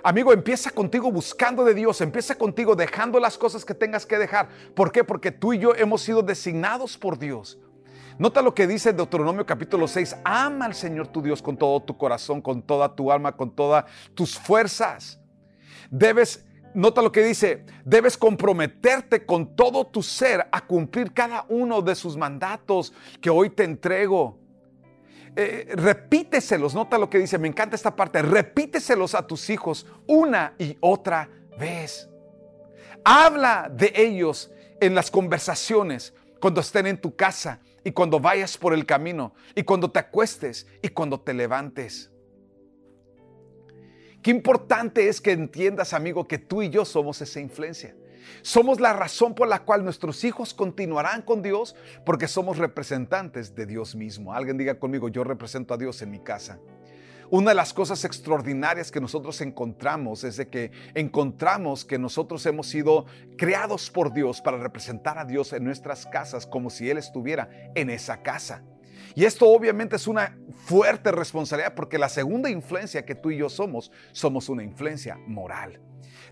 Amigo, 0.03 0.33
empieza 0.33 0.71
contigo 0.71 1.13
buscando 1.13 1.63
de 1.63 1.75
Dios, 1.75 2.01
empieza 2.01 2.35
contigo 2.35 2.75
dejando 2.75 3.21
las 3.21 3.37
cosas 3.37 3.67
que 3.67 3.75
tengas 3.75 4.07
que 4.07 4.19
dejar. 4.19 4.49
¿Por 4.75 4.93
qué? 4.93 5.05
Porque 5.05 5.31
tú 5.31 5.53
y 5.53 5.59
yo 5.59 5.75
hemos 5.75 6.01
sido 6.01 6.23
designados 6.23 6.97
por 6.97 7.19
Dios. 7.19 7.59
Nota 8.21 8.43
lo 8.43 8.55
que 8.55 8.67
dice 8.67 8.93
Deuteronomio 8.93 9.47
capítulo 9.47 9.89
6, 9.89 10.19
ama 10.25 10.67
al 10.67 10.75
Señor 10.75 11.09
tu 11.09 11.23
Dios 11.23 11.41
con 11.41 11.57
todo 11.57 11.81
tu 11.81 11.97
corazón, 11.97 12.43
con 12.43 12.61
toda 12.61 12.95
tu 12.95 13.11
alma, 13.11 13.35
con 13.35 13.51
todas 13.51 13.87
tus 14.13 14.39
fuerzas. 14.39 15.19
Debes, 15.91 16.45
nota 16.75 17.01
lo 17.01 17.11
que 17.11 17.23
dice, 17.23 17.65
debes 17.83 18.19
comprometerte 18.19 19.25
con 19.25 19.57
todo 19.57 19.87
tu 19.87 20.03
ser 20.03 20.47
a 20.53 20.61
cumplir 20.61 21.15
cada 21.15 21.47
uno 21.49 21.81
de 21.81 21.95
sus 21.95 22.15
mandatos 22.15 22.93
que 23.23 23.31
hoy 23.31 23.49
te 23.49 23.65
entrego 23.65 24.39
eh, 25.35 25.69
repíteselos, 25.75 26.75
nota 26.75 26.99
lo 26.99 27.09
que 27.09 27.21
dice, 27.21 27.39
me 27.39 27.49
encanta 27.49 27.75
esta 27.75 27.97
parte, 27.97 28.21
repíteselos 28.21 29.15
a 29.15 29.27
tus 29.27 29.49
hijos 29.49 29.87
una 30.07 30.53
y 30.59 30.77
otra 30.81 31.31
vez. 31.59 32.11
Habla 33.03 33.71
de 33.75 33.95
ellos 33.97 34.53
en 34.79 34.95
las 34.95 35.11
conversaciones, 35.11 36.13
cuando 36.39 36.61
estén 36.61 36.87
en 36.87 37.01
tu 37.01 37.17
casa 37.17 37.61
y 37.85 37.93
cuando 37.93 38.21
vayas 38.21 38.57
por 38.57 38.75
el 38.75 38.87
camino 38.87 39.35
y 39.55 39.63
cuando 39.63 39.91
te 39.91 39.99
acuestes 39.99 40.67
y 40.83 40.89
cuando 40.89 41.21
te 41.21 41.35
levantes. 41.35 42.11
Qué 44.23 44.31
importante 44.31 45.09
es 45.09 45.21
que 45.21 45.33
entiendas, 45.33 45.95
amigo, 45.95 46.29
que 46.29 46.39
tú 46.39 46.63
y 46.63 46.69
yo 46.69 46.85
somos 46.85 47.23
esa 47.23 47.41
influencia. 47.41 47.97
Somos 48.43 48.81
la 48.81 48.93
razón 48.93 49.35
por 49.35 49.49
la 49.49 49.65
cual 49.65 49.83
nuestros 49.83 50.25
hijos 50.25 50.53
continuarán 50.53 51.23
con 51.23 51.43
Dios 51.43 51.75
porque 52.05 52.29
somos 52.29 52.59
representantes 52.59 53.55
de 53.55 53.67
Dios 53.67 53.95
mismo. 53.95 54.35
Alguien 54.35 54.59
diga 54.59 54.79
conmigo, 54.79 55.09
yo 55.09 55.25
represento 55.25 55.75
a 55.75 55.79
Dios 55.79 56.03
en 56.03 56.11
mi 56.11 56.21
casa. 56.21 56.61
Una 57.33 57.53
de 57.53 57.55
las 57.55 57.73
cosas 57.73 58.05
extraordinarias 58.05 58.91
que 58.91 59.01
nosotros 59.01 59.41
encontramos 59.41 60.25
es 60.25 60.37
de 60.37 60.49
que 60.49 60.73
encontramos 60.95 61.85
que 61.85 61.97
nosotros 61.97 62.45
hemos 62.47 62.67
sido 62.67 63.07
creados 63.39 63.89
por 63.89 64.13
Dios 64.13 64.41
para 64.41 64.57
representar 64.57 65.17
a 65.17 65.25
Dios 65.25 65.53
en 65.53 65.63
nuestras 65.63 66.07
casas 66.07 66.45
como 66.45 66.71
si 66.71 66.91
Él 66.91 66.99
estuviera 66.99 67.49
en 67.77 67.89
esa 67.89 68.23
casa. 68.23 68.65
Y 69.15 69.25
esto 69.25 69.49
obviamente 69.49 69.97
es 69.97 70.07
una 70.07 70.37
fuerte 70.65 71.13
responsabilidad 71.13 71.75
porque 71.75 71.99
la 71.99 72.09
segunda 72.09 72.51
influencia 72.51 73.05
que 73.05 73.15
tú 73.15 73.31
y 73.31 73.39
yo 73.39 73.49
somos, 73.49 73.91
somos 74.13 74.49
una 74.49 74.63
influencia 74.63 75.19
moral. 75.27 75.81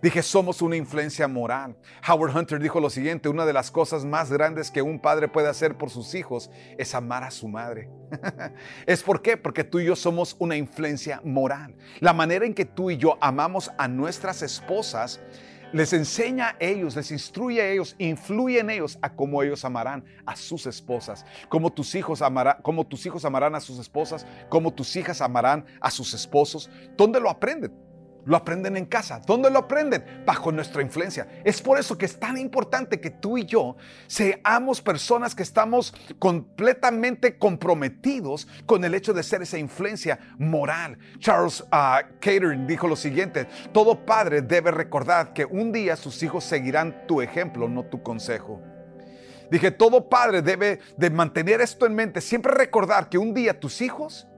Dije, 0.00 0.22
somos 0.22 0.62
una 0.62 0.76
influencia 0.76 1.26
moral. 1.26 1.76
Howard 2.08 2.36
Hunter 2.36 2.60
dijo 2.60 2.78
lo 2.78 2.88
siguiente, 2.88 3.28
una 3.28 3.44
de 3.44 3.52
las 3.52 3.70
cosas 3.70 4.04
más 4.04 4.30
grandes 4.30 4.70
que 4.70 4.80
un 4.80 5.00
padre 5.00 5.26
puede 5.26 5.48
hacer 5.48 5.76
por 5.76 5.90
sus 5.90 6.14
hijos 6.14 6.50
es 6.76 6.94
amar 6.94 7.24
a 7.24 7.32
su 7.32 7.48
madre. 7.48 7.90
¿Es 8.86 9.02
por 9.02 9.22
qué? 9.22 9.36
Porque 9.36 9.64
tú 9.64 9.80
y 9.80 9.86
yo 9.86 9.96
somos 9.96 10.36
una 10.38 10.56
influencia 10.56 11.20
moral. 11.24 11.74
La 11.98 12.12
manera 12.12 12.46
en 12.46 12.54
que 12.54 12.64
tú 12.64 12.90
y 12.90 12.96
yo 12.96 13.18
amamos 13.20 13.72
a 13.76 13.88
nuestras 13.88 14.42
esposas 14.42 15.20
les 15.72 15.92
enseña 15.92 16.48
a 16.48 16.56
ellos, 16.60 16.96
les 16.96 17.10
instruye 17.10 17.60
a 17.60 17.68
ellos, 17.70 17.94
influye 17.98 18.60
en 18.60 18.70
ellos 18.70 18.98
a 19.02 19.14
cómo 19.14 19.42
ellos 19.42 19.64
amarán 19.64 20.04
a 20.26 20.36
sus 20.36 20.66
esposas, 20.66 21.24
cómo 21.48 21.70
tus 21.70 21.94
hijos 21.94 22.22
amarán, 22.22 22.56
cómo 22.62 22.86
tus 22.86 23.04
hijos 23.06 23.24
amarán 23.24 23.54
a 23.54 23.60
sus 23.60 23.78
esposas, 23.78 24.26
cómo 24.48 24.72
tus 24.72 24.96
hijas 24.96 25.20
amarán 25.20 25.64
a 25.80 25.90
sus 25.90 26.14
esposos. 26.14 26.70
¿Dónde 26.96 27.20
lo 27.20 27.30
aprenden? 27.30 27.87
Lo 28.28 28.36
aprenden 28.36 28.76
en 28.76 28.84
casa. 28.84 29.22
¿Dónde 29.26 29.50
lo 29.50 29.60
aprenden? 29.60 30.04
Bajo 30.26 30.52
nuestra 30.52 30.82
influencia. 30.82 31.26
Es 31.44 31.62
por 31.62 31.78
eso 31.78 31.96
que 31.96 32.04
es 32.04 32.20
tan 32.20 32.36
importante 32.36 33.00
que 33.00 33.08
tú 33.08 33.38
y 33.38 33.46
yo 33.46 33.78
seamos 34.06 34.82
personas 34.82 35.34
que 35.34 35.42
estamos 35.42 35.94
completamente 36.18 37.38
comprometidos 37.38 38.46
con 38.66 38.84
el 38.84 38.94
hecho 38.94 39.14
de 39.14 39.22
ser 39.22 39.40
esa 39.40 39.56
influencia 39.56 40.18
moral. 40.36 40.98
Charles 41.20 41.62
uh, 41.72 42.66
dijo 42.66 42.86
lo 42.86 42.96
siguiente, 42.96 43.46
todo 43.72 44.04
padre 44.04 44.42
debe 44.42 44.72
recordar 44.72 45.32
que 45.32 45.46
un 45.46 45.72
día 45.72 45.96
sus 45.96 46.22
hijos 46.22 46.44
seguirán 46.44 47.06
tu 47.06 47.22
ejemplo, 47.22 47.66
no 47.66 47.84
tu 47.84 48.02
consejo. 48.02 48.60
Dije, 49.50 49.70
todo 49.70 50.10
padre 50.10 50.42
debe 50.42 50.80
de 50.98 51.08
mantener 51.08 51.62
esto 51.62 51.86
en 51.86 51.94
mente, 51.94 52.20
siempre 52.20 52.52
recordar 52.52 53.08
que 53.08 53.16
un 53.16 53.32
día 53.32 53.58
tus 53.58 53.80
hijos 53.80 54.28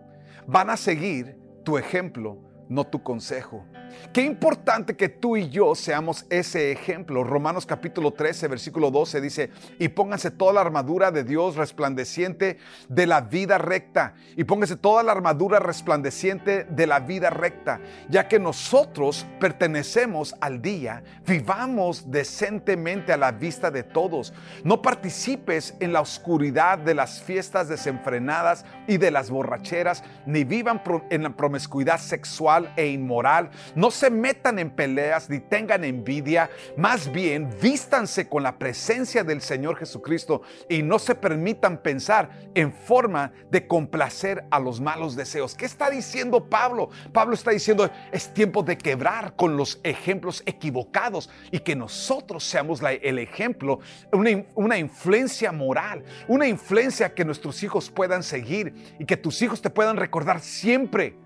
van 0.46 0.70
a 0.70 0.76
seguir 0.76 1.36
tu 1.64 1.76
ejemplo, 1.76 2.38
no 2.68 2.86
tu 2.86 3.02
consejo. 3.02 3.66
Qué 4.12 4.22
importante 4.22 4.96
que 4.96 5.08
tú 5.08 5.36
y 5.36 5.48
yo 5.50 5.74
seamos 5.74 6.26
ese 6.30 6.72
ejemplo. 6.72 7.24
Romanos 7.24 7.66
capítulo 7.66 8.12
13, 8.12 8.48
versículo 8.48 8.90
12 8.90 9.20
dice, 9.20 9.50
y 9.78 9.88
pónganse 9.88 10.30
toda 10.30 10.52
la 10.54 10.60
armadura 10.60 11.10
de 11.10 11.24
Dios 11.24 11.56
resplandeciente 11.56 12.58
de 12.88 13.06
la 13.06 13.20
vida 13.20 13.58
recta. 13.58 14.14
Y 14.36 14.44
pónganse 14.44 14.76
toda 14.76 15.02
la 15.02 15.12
armadura 15.12 15.58
resplandeciente 15.58 16.64
de 16.64 16.86
la 16.86 17.00
vida 17.00 17.30
recta, 17.30 17.80
ya 18.08 18.28
que 18.28 18.38
nosotros 18.38 19.26
pertenecemos 19.38 20.34
al 20.40 20.60
día, 20.60 21.02
vivamos 21.26 22.10
decentemente 22.10 23.12
a 23.12 23.16
la 23.16 23.32
vista 23.32 23.70
de 23.70 23.82
todos. 23.82 24.32
No 24.64 24.82
participes 24.82 25.74
en 25.80 25.92
la 25.92 26.00
oscuridad 26.00 26.78
de 26.78 26.94
las 26.94 27.22
fiestas 27.22 27.68
desenfrenadas 27.68 28.64
y 28.86 28.96
de 28.96 29.10
las 29.10 29.30
borracheras, 29.30 30.02
ni 30.26 30.44
vivan 30.44 30.80
en 31.10 31.22
la 31.22 31.30
promiscuidad 31.30 31.98
sexual 31.98 32.72
e 32.76 32.88
inmoral. 32.88 33.50
No 33.80 33.90
se 33.90 34.10
metan 34.10 34.58
en 34.58 34.68
peleas 34.68 35.30
ni 35.30 35.40
tengan 35.40 35.84
envidia, 35.84 36.50
más 36.76 37.10
bien 37.10 37.48
vístanse 37.62 38.28
con 38.28 38.42
la 38.42 38.58
presencia 38.58 39.24
del 39.24 39.40
Señor 39.40 39.78
Jesucristo 39.78 40.42
y 40.68 40.82
no 40.82 40.98
se 40.98 41.14
permitan 41.14 41.78
pensar 41.78 42.28
en 42.54 42.74
forma 42.74 43.32
de 43.50 43.66
complacer 43.66 44.44
a 44.50 44.60
los 44.60 44.82
malos 44.82 45.16
deseos. 45.16 45.54
¿Qué 45.54 45.64
está 45.64 45.88
diciendo 45.88 46.44
Pablo? 46.44 46.90
Pablo 47.14 47.32
está 47.32 47.52
diciendo 47.52 47.88
es 48.12 48.34
tiempo 48.34 48.62
de 48.62 48.76
quebrar 48.76 49.34
con 49.34 49.56
los 49.56 49.80
ejemplos 49.82 50.42
equivocados 50.44 51.30
y 51.50 51.60
que 51.60 51.74
nosotros 51.74 52.44
seamos 52.44 52.82
el 52.82 53.18
ejemplo, 53.18 53.80
una, 54.12 54.44
una 54.56 54.76
influencia 54.76 55.52
moral, 55.52 56.04
una 56.28 56.46
influencia 56.46 57.14
que 57.14 57.24
nuestros 57.24 57.62
hijos 57.62 57.88
puedan 57.88 58.22
seguir 58.22 58.74
y 58.98 59.06
que 59.06 59.16
tus 59.16 59.40
hijos 59.40 59.62
te 59.62 59.70
puedan 59.70 59.96
recordar 59.96 60.40
siempre 60.40 61.16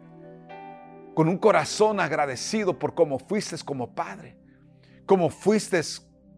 con 1.15 1.29
un 1.29 1.39
corazón 1.39 2.01
agradecido 2.01 2.79
por 2.79 2.95
cómo 2.95 3.19
fuiste 3.19 3.57
como 3.65 3.95
padre, 3.95 4.37
cómo 5.07 5.31
fuiste 5.31 5.81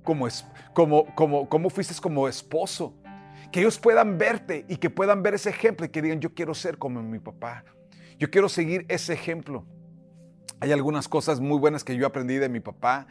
como, 0.05 0.29
como, 0.73 1.15
como, 1.15 1.49
como 1.49 1.71
fuiste 1.71 1.95
como 2.01 2.29
esposo. 2.29 2.95
Que 3.51 3.61
ellos 3.61 3.79
puedan 3.79 4.19
verte 4.19 4.65
y 4.69 4.77
que 4.77 4.91
puedan 4.91 5.23
ver 5.23 5.35
ese 5.35 5.51
ejemplo 5.51 5.87
y 5.87 5.89
que 5.89 6.03
digan, 6.03 6.21
yo 6.21 6.35
quiero 6.35 6.53
ser 6.53 6.79
como 6.79 7.03
mi 7.03 7.19
papá. 7.19 7.65
Yo 8.19 8.31
quiero 8.31 8.49
seguir 8.49 8.85
ese 8.89 9.13
ejemplo. 9.13 9.65
Hay 10.61 10.73
algunas 10.73 11.09
cosas 11.09 11.41
muy 11.41 11.59
buenas 11.59 11.85
que 11.85 11.97
yo 11.97 12.07
aprendí 12.07 12.37
de 12.37 12.49
mi 12.49 12.61
papá 12.61 13.07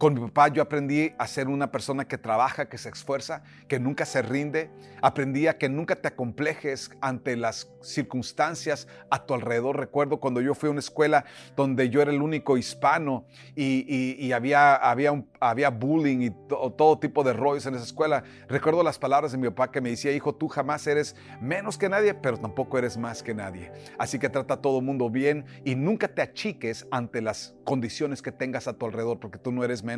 con 0.00 0.14
mi 0.14 0.20
papá 0.22 0.48
yo 0.48 0.62
aprendí 0.62 1.12
a 1.18 1.26
ser 1.26 1.48
una 1.48 1.70
persona 1.70 2.08
que 2.08 2.16
trabaja, 2.16 2.70
que 2.70 2.78
se 2.78 2.88
esfuerza, 2.88 3.42
que 3.68 3.78
nunca 3.78 4.06
se 4.06 4.22
rinde. 4.22 4.70
Aprendí 5.02 5.46
a 5.46 5.58
que 5.58 5.68
nunca 5.68 5.94
te 5.94 6.08
acomplejes 6.08 6.90
ante 7.02 7.36
las 7.36 7.70
circunstancias 7.82 8.88
a 9.10 9.26
tu 9.26 9.34
alrededor. 9.34 9.78
Recuerdo 9.78 10.18
cuando 10.18 10.40
yo 10.40 10.54
fui 10.54 10.68
a 10.68 10.70
una 10.70 10.80
escuela 10.80 11.26
donde 11.54 11.90
yo 11.90 12.00
era 12.00 12.12
el 12.12 12.22
único 12.22 12.56
hispano 12.56 13.26
y, 13.54 14.32
había, 14.32 14.74
había, 14.74 15.22
había 15.38 15.68
bullying 15.68 16.20
y 16.22 16.30
todo 16.48 16.98
tipo 16.98 17.22
de 17.22 17.34
rollos 17.34 17.66
en 17.66 17.74
esa 17.74 17.84
escuela. 17.84 18.24
Recuerdo 18.48 18.82
las 18.82 18.98
palabras 18.98 19.32
de 19.32 19.38
mi 19.38 19.48
papá 19.50 19.70
que 19.70 19.82
me 19.82 19.90
decía, 19.90 20.12
hijo, 20.12 20.34
tú 20.34 20.48
jamás 20.48 20.86
eres 20.86 21.14
menos 21.42 21.76
que 21.76 21.90
nadie, 21.90 22.14
pero 22.14 22.38
tampoco 22.38 22.78
eres 22.78 22.96
más 22.96 23.22
que 23.22 23.34
nadie. 23.34 23.70
Así 23.98 24.18
que 24.18 24.30
trata 24.30 24.54
a 24.54 24.62
todo 24.62 24.80
mundo 24.80 25.10
bien 25.10 25.44
y 25.62 25.74
nunca 25.74 26.08
te 26.08 26.22
achiques 26.22 26.86
ante 26.90 27.20
las 27.20 27.54
condiciones 27.64 28.22
que 28.22 28.32
tengas 28.32 28.66
a 28.66 28.72
tu 28.72 28.86
alrededor, 28.86 29.20
porque 29.20 29.36
tú 29.36 29.52
no 29.52 29.62
eres 29.62 29.84
menos 29.84 29.89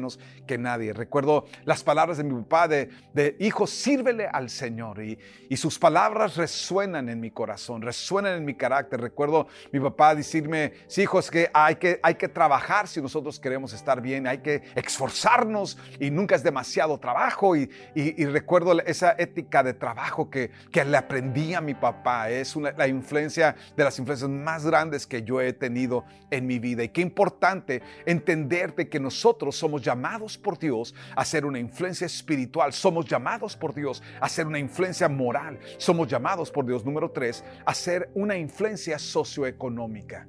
que 0.46 0.59
nadie. 0.59 0.92
Recuerdo 0.92 1.46
las 1.64 1.83
palabras 1.83 2.18
de 2.18 2.24
mi 2.24 2.40
papá 2.42 2.68
de, 2.68 2.90
de 3.12 3.37
hijo, 3.40 3.66
sírvele 3.66 4.26
al 4.26 4.50
Señor. 4.50 5.02
Y, 5.02 5.18
y 5.48 5.57
sus 5.57 5.78
palabras 5.78 6.37
resuenan 6.37 7.09
en 7.09 7.20
mi 7.20 7.31
corazón, 7.31 7.83
resuenan 7.83 8.38
en 8.38 8.44
mi 8.44 8.55
carácter. 8.55 9.00
Recuerdo 9.00 9.46
mi 9.72 9.81
papá 9.81 10.14
decirme, 10.14 10.72
sí, 10.87 11.02
hijo, 11.02 11.18
es 11.18 11.31
que 11.31 11.50
hay, 11.52 11.76
que 11.76 12.00
hay 12.02 12.14
que 12.14 12.28
trabajar 12.28 12.88
si 12.88 13.00
nosotros 13.00 13.38
queremos 13.38 13.72
estar 13.72 14.00
bien, 14.00 14.26
hay 14.26 14.38
que 14.38 14.62
esforzarnos 14.74 15.78
y 15.98 16.11
nunca 16.11 16.35
es 16.35 16.42
demasiado 16.42 16.98
trabajo. 16.98 17.57
Y, 17.57 17.70
y, 17.94 18.24
recuerdo 18.26 18.81
esa 18.81 19.14
ética 19.18 19.62
de 19.62 19.74
trabajo 19.74 20.31
que, 20.31 20.50
que 20.70 20.85
le 20.85 20.96
aprendí 20.96 21.55
a 21.55 21.61
mi 21.61 21.74
papá. 21.74 22.31
Es 22.31 22.57
una, 22.57 22.72
la 22.72 22.88
influencia 22.88 23.55
de 23.76 23.85
las 23.85 23.98
influencias 23.98 24.31
más 24.31 24.64
grandes 24.64 25.07
que 25.07 25.22
yo 25.22 25.40
he 25.40 25.52
tenido 25.52 26.05
en 26.31 26.46
mi 26.46 26.59
vida 26.59 26.83
y 26.83 26.88
qué 26.88 27.00
importante 27.00 27.83
entenderte 28.07 28.88
que 28.88 29.00
nosotros 29.00 29.57
somos 29.57 29.81
llamados 29.82 30.38
por 30.38 30.58
Dios 30.58 30.94
a 31.14 31.24
ser 31.24 31.44
una 31.44 31.58
influencia 31.58 32.06
espiritual, 32.06 32.72
somos 32.72 33.04
llamados 33.06 33.56
por 33.56 33.74
Dios 33.74 34.02
a 34.20 34.28
ser 34.28 34.46
una 34.46 34.58
influencia 34.58 35.08
moral, 35.08 35.58
somos 35.76 36.08
llamados 36.08 36.50
por 36.50 36.64
Dios, 36.64 36.84
número 36.84 37.10
tres, 37.10 37.44
a 37.66 37.74
ser 37.74 38.10
una 38.14 38.36
influencia 38.36 38.98
socioeconómica. 38.98 40.26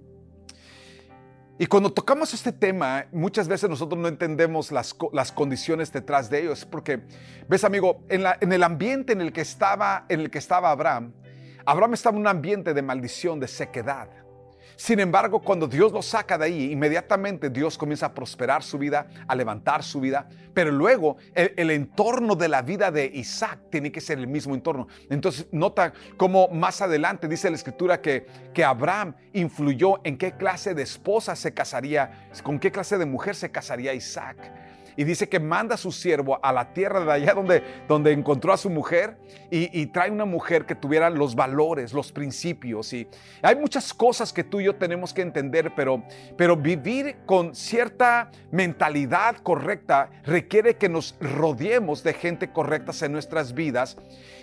Y 1.59 1.67
cuando 1.67 1.93
tocamos 1.93 2.33
este 2.33 2.51
tema, 2.51 3.05
muchas 3.11 3.47
veces 3.47 3.69
nosotros 3.69 4.01
no 4.01 4.07
entendemos 4.07 4.71
las, 4.71 4.95
las 5.13 5.31
condiciones 5.31 5.93
detrás 5.93 6.29
de 6.29 6.41
ellos, 6.41 6.65
porque, 6.65 7.03
ves 7.47 7.63
amigo, 7.63 8.03
en, 8.09 8.23
la, 8.23 8.37
en, 8.41 8.51
el 8.51 8.63
ambiente 8.63 9.13
en 9.13 9.21
el, 9.21 9.31
que 9.31 9.41
estaba, 9.41 10.05
en 10.09 10.21
el 10.21 10.31
que 10.31 10.39
estaba 10.39 10.71
Abraham, 10.71 11.13
Abraham 11.65 11.93
estaba 11.93 12.15
en 12.15 12.21
un 12.21 12.27
ambiente 12.27 12.73
de 12.73 12.81
maldición, 12.81 13.39
de 13.39 13.47
sequedad. 13.47 14.09
Sin 14.75 14.99
embargo, 14.99 15.39
cuando 15.39 15.67
Dios 15.67 15.91
lo 15.91 16.01
saca 16.01 16.37
de 16.37 16.45
ahí, 16.45 16.71
inmediatamente 16.71 17.49
Dios 17.49 17.77
comienza 17.77 18.07
a 18.07 18.13
prosperar 18.13 18.63
su 18.63 18.77
vida, 18.77 19.07
a 19.27 19.35
levantar 19.35 19.83
su 19.83 19.99
vida, 19.99 20.27
pero 20.53 20.71
luego 20.71 21.17
el, 21.33 21.71
entorno 21.71 22.35
de 22.35 22.47
la 22.47 22.61
vida 22.61 22.91
de 22.91 23.05
Isaac 23.05 23.59
tiene 23.69 23.91
que 23.91 24.01
ser 24.01 24.19
el 24.19 24.27
mismo 24.27 24.55
entorno. 24.55 24.87
Entonces, 25.09 25.47
nota 25.51 25.93
cómo 26.17 26.47
más 26.49 26.81
adelante 26.81 27.27
dice 27.27 27.49
la 27.49 27.55
escritura 27.55 28.01
que, 28.01 28.25
que 28.53 28.63
Abraham 28.63 29.15
influyó 29.33 29.99
en 30.03 30.17
qué 30.17 30.33
clase 30.33 30.73
de 30.73 30.83
esposa 30.83 31.35
se 31.35 31.53
casaría, 31.53 32.29
con 32.43 32.59
qué 32.59 32.71
clase 32.71 32.97
de 32.97 33.05
mujer 33.05 33.35
se 33.35 33.51
casaría 33.51 33.93
Isaac 33.93 34.37
y 34.95 35.03
dice 35.03 35.29
que 35.29 35.39
manda 35.39 35.75
a 35.75 35.77
su 35.77 35.91
siervo 35.91 36.39
a 36.41 36.51
la 36.51 36.73
tierra 36.73 37.03
de 37.03 37.11
allá 37.11 37.33
donde, 37.33 37.63
donde 37.87 38.11
encontró 38.11 38.53
a 38.53 38.57
su 38.57 38.69
mujer 38.69 39.17
y, 39.49 39.85
trae 39.87 40.09
una 40.09 40.25
mujer 40.25 40.65
que 40.65 40.73
tuviera 40.73 41.09
los 41.11 41.35
valores, 41.35 41.93
los 41.93 42.11
principios. 42.11 42.91
Y 42.93 43.07
hay 43.41 43.55
muchas 43.55 43.93
cosas 43.93 44.33
que 44.33 44.43
tú 44.43 44.59
y 44.59 44.65
yo 44.65 44.75
tenemos 44.75 45.13
que 45.13 45.21
entender, 45.21 45.73
pero, 45.75 46.01
pero 46.35 46.57
vivir 46.57 47.17
con 47.27 47.53
cierta 47.53 48.31
mentalidad 48.51 49.37
correcta 49.37 50.09
requiere 50.23 50.77
que 50.77 50.89
nos 50.89 51.15
rodeemos 51.19 52.03
de 52.03 52.13
gente 52.13 52.51
correcta 52.51 52.93
en 53.01 53.11
nuestras 53.11 53.53
vidas. 53.53 53.97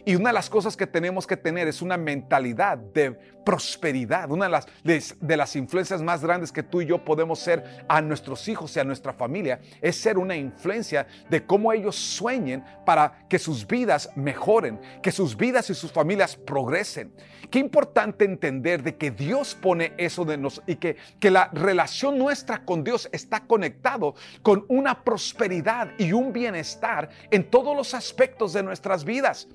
Y 0.05 0.15
una 0.15 0.31
de 0.31 0.35
las 0.35 0.49
cosas 0.49 0.77
que 0.77 0.87
tenemos 0.87 1.27
que 1.27 1.37
tener 1.37 1.69
es 1.69 1.83
una 1.83 1.97
mentalidad 1.97 2.79
de 2.79 3.19
prosperidad. 3.45 4.31
Una 4.31 4.47
de 4.47 4.51
las, 4.51 4.67
de 5.21 5.37
las 5.37 5.57
influencias 5.57 6.03
más 6.03 6.23
grandes 6.23 6.53
que 6.53 6.63
tú 6.63 6.81
y 6.81 6.87
yo 6.87 7.05
podemos 7.05 7.39
ser 7.39 7.85
a 7.89 8.01
nuestros 8.01 8.47
hijos 8.49 8.77
y 8.77 8.81
a 8.81 8.85
nuestra 8.85 9.13
familia 9.13 9.61
es 9.81 9.97
ser 9.97 10.19
una 10.19 10.37
influencia 10.37 11.07
de 11.29 11.45
cómo 11.45 11.73
ellos 11.73 11.97
sueñen 11.97 12.65
para 12.85 13.27
que 13.29 13.39
sus 13.39 13.67
vidas 13.67 14.11
mejoren, 14.17 14.81
que 15.03 15.13
sus 15.13 15.37
vidas 15.37 15.71
y 15.71 15.75
sus 15.75 15.93
familias 15.93 16.37
progresen. 16.37 17.13
Qué 17.51 17.59
importante 17.59 18.25
entender 18.25 18.83
de 18.83 18.97
que 18.97 19.11
Dios 19.11 19.57
pone 19.61 19.93
eso 19.97 20.25
de 20.25 20.37
nosotros 20.37 20.69
y 20.69 20.77
que, 20.77 20.97
que 21.19 21.31
la 21.31 21.51
relación 21.53 22.19
nuestra 22.19 22.65
con 22.65 22.85
Dios 22.85 23.09
está 23.13 23.41
conectado 23.41 24.15
con 24.43 24.65
una 24.69 25.03
prosperidad 25.03 25.91
y 25.99 26.13
un 26.13 26.33
bienestar 26.33 27.09
en 27.31 27.51
todos 27.51 27.77
los 27.77 27.95
aspectos 27.95 28.53
de 28.53 28.63
nuestras 28.63 29.05
vidas. 29.05 29.49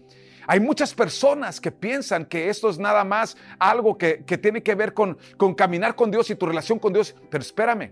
Hay 0.48 0.60
muchas 0.60 0.94
personas 0.94 1.60
que 1.60 1.72
piensan 1.72 2.26
que 2.26 2.50
esto 2.50 2.70
es 2.70 2.78
nada 2.78 3.04
más 3.04 3.38
algo 3.60 3.98
que, 3.98 4.18
tiene 4.42 4.62
que 4.62 4.76
ver 4.76 4.94
con, 4.94 5.18
con 5.38 5.54
caminar 5.54 5.96
con 5.96 6.12
Dios 6.12 6.30
y 6.30 6.36
tu 6.36 6.46
relación 6.46 6.80
con 6.80 6.94
Dios. 6.94 7.16
Pero 7.30 7.42
espérame, 7.42 7.92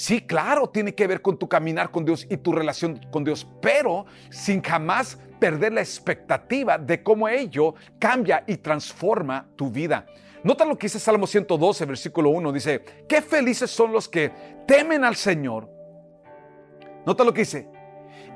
Sí, 0.00 0.22
claro, 0.22 0.66
tiene 0.70 0.94
que 0.94 1.06
ver 1.06 1.20
con 1.20 1.38
tu 1.38 1.46
caminar 1.46 1.90
con 1.90 2.06
Dios 2.06 2.26
y 2.30 2.38
tu 2.38 2.52
relación 2.52 2.98
con 3.10 3.22
Dios, 3.22 3.46
pero 3.60 4.06
sin 4.30 4.62
jamás 4.62 5.18
perder 5.38 5.74
la 5.74 5.82
expectativa 5.82 6.78
de 6.78 7.02
cómo 7.02 7.28
ello 7.28 7.74
cambia 7.98 8.42
y 8.46 8.56
transforma 8.56 9.46
tu 9.56 9.70
vida. 9.70 10.06
Nota 10.42 10.64
lo 10.64 10.78
que 10.78 10.86
dice 10.86 10.98
Salmo 10.98 11.26
112, 11.26 11.84
versículo 11.84 12.30
1. 12.30 12.50
Dice, 12.52 12.82
qué 13.06 13.20
felices 13.20 13.70
son 13.70 13.92
los 13.92 14.08
que 14.08 14.32
temen 14.66 15.04
al 15.04 15.16
Señor. 15.16 15.68
Nota 17.04 17.22
lo 17.22 17.34
que 17.34 17.42
dice. 17.42 17.68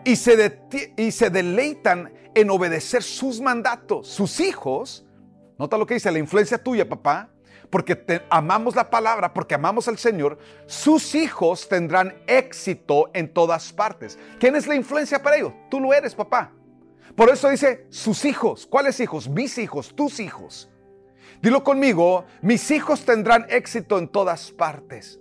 Y 0.04 0.16
se, 0.16 1.30
deleitan 1.30 2.12
en 2.34 2.50
obedecer 2.50 3.02
sus 3.02 3.40
mandatos. 3.40 4.08
Sus 4.08 4.40
hijos, 4.40 5.06
nota 5.58 5.78
lo 5.78 5.86
que 5.86 5.94
dice, 5.94 6.12
la 6.12 6.18
influencia 6.18 6.58
tuya, 6.58 6.88
papá, 6.88 7.30
porque 7.70 8.22
amamos 8.30 8.76
la 8.76 8.90
palabra, 8.90 9.32
porque 9.32 9.54
amamos 9.54 9.88
al 9.88 9.98
Señor, 9.98 10.38
sus 10.66 11.14
hijos 11.14 11.68
tendrán 11.68 12.14
éxito 12.26 13.10
en 13.14 13.32
todas 13.32 13.72
partes. 13.72 14.18
¿Quién 14.38 14.56
es 14.56 14.66
la 14.66 14.74
influencia 14.74 15.22
para 15.22 15.36
ellos? 15.36 15.52
Tú 15.70 15.80
lo 15.80 15.92
eres, 15.92 16.14
papá. 16.14 16.52
Por 17.16 17.30
eso 17.30 17.48
dice 17.48 17.86
sus 17.90 18.24
hijos. 18.24 18.66
¿Cuáles 18.66 19.00
hijos? 19.00 19.28
Mis 19.28 19.58
hijos, 19.58 19.94
tus 19.94 20.20
hijos. 20.20 20.70
Dilo 21.40 21.64
conmigo, 21.64 22.24
mis 22.42 22.70
hijos 22.70 23.04
tendrán 23.04 23.46
éxito 23.48 23.98
en 23.98 24.08
todas 24.08 24.50
partes. 24.50 25.20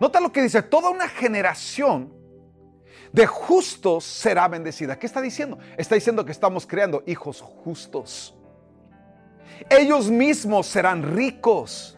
Nota 0.00 0.20
lo 0.20 0.32
que 0.32 0.42
dice, 0.42 0.62
toda 0.62 0.90
una 0.90 1.08
generación 1.08 2.12
de 3.14 3.28
justos 3.28 4.02
será 4.02 4.48
bendecida. 4.48 4.98
¿Qué 4.98 5.06
está 5.06 5.20
diciendo? 5.20 5.56
Está 5.76 5.94
diciendo 5.94 6.24
que 6.24 6.32
estamos 6.32 6.66
creando 6.66 7.04
hijos 7.06 7.40
justos. 7.40 8.34
Ellos 9.70 10.10
mismos 10.10 10.66
serán 10.66 11.14
ricos. 11.14 11.96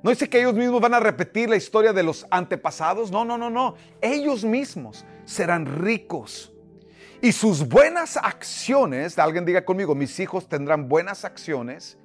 No 0.00 0.10
dice 0.10 0.30
que 0.30 0.38
ellos 0.38 0.54
mismos 0.54 0.80
van 0.80 0.94
a 0.94 1.00
repetir 1.00 1.50
la 1.50 1.56
historia 1.56 1.92
de 1.92 2.04
los 2.04 2.24
antepasados. 2.30 3.10
No, 3.10 3.24
no, 3.24 3.36
no, 3.36 3.50
no. 3.50 3.74
Ellos 4.00 4.44
mismos 4.44 5.04
serán 5.24 5.82
ricos. 5.82 6.52
Y 7.20 7.32
sus 7.32 7.66
buenas 7.66 8.16
acciones, 8.16 9.18
alguien 9.18 9.44
diga 9.44 9.64
conmigo, 9.64 9.96
mis 9.96 10.20
hijos 10.20 10.48
tendrán 10.48 10.88
buenas 10.88 11.24
acciones 11.24 11.98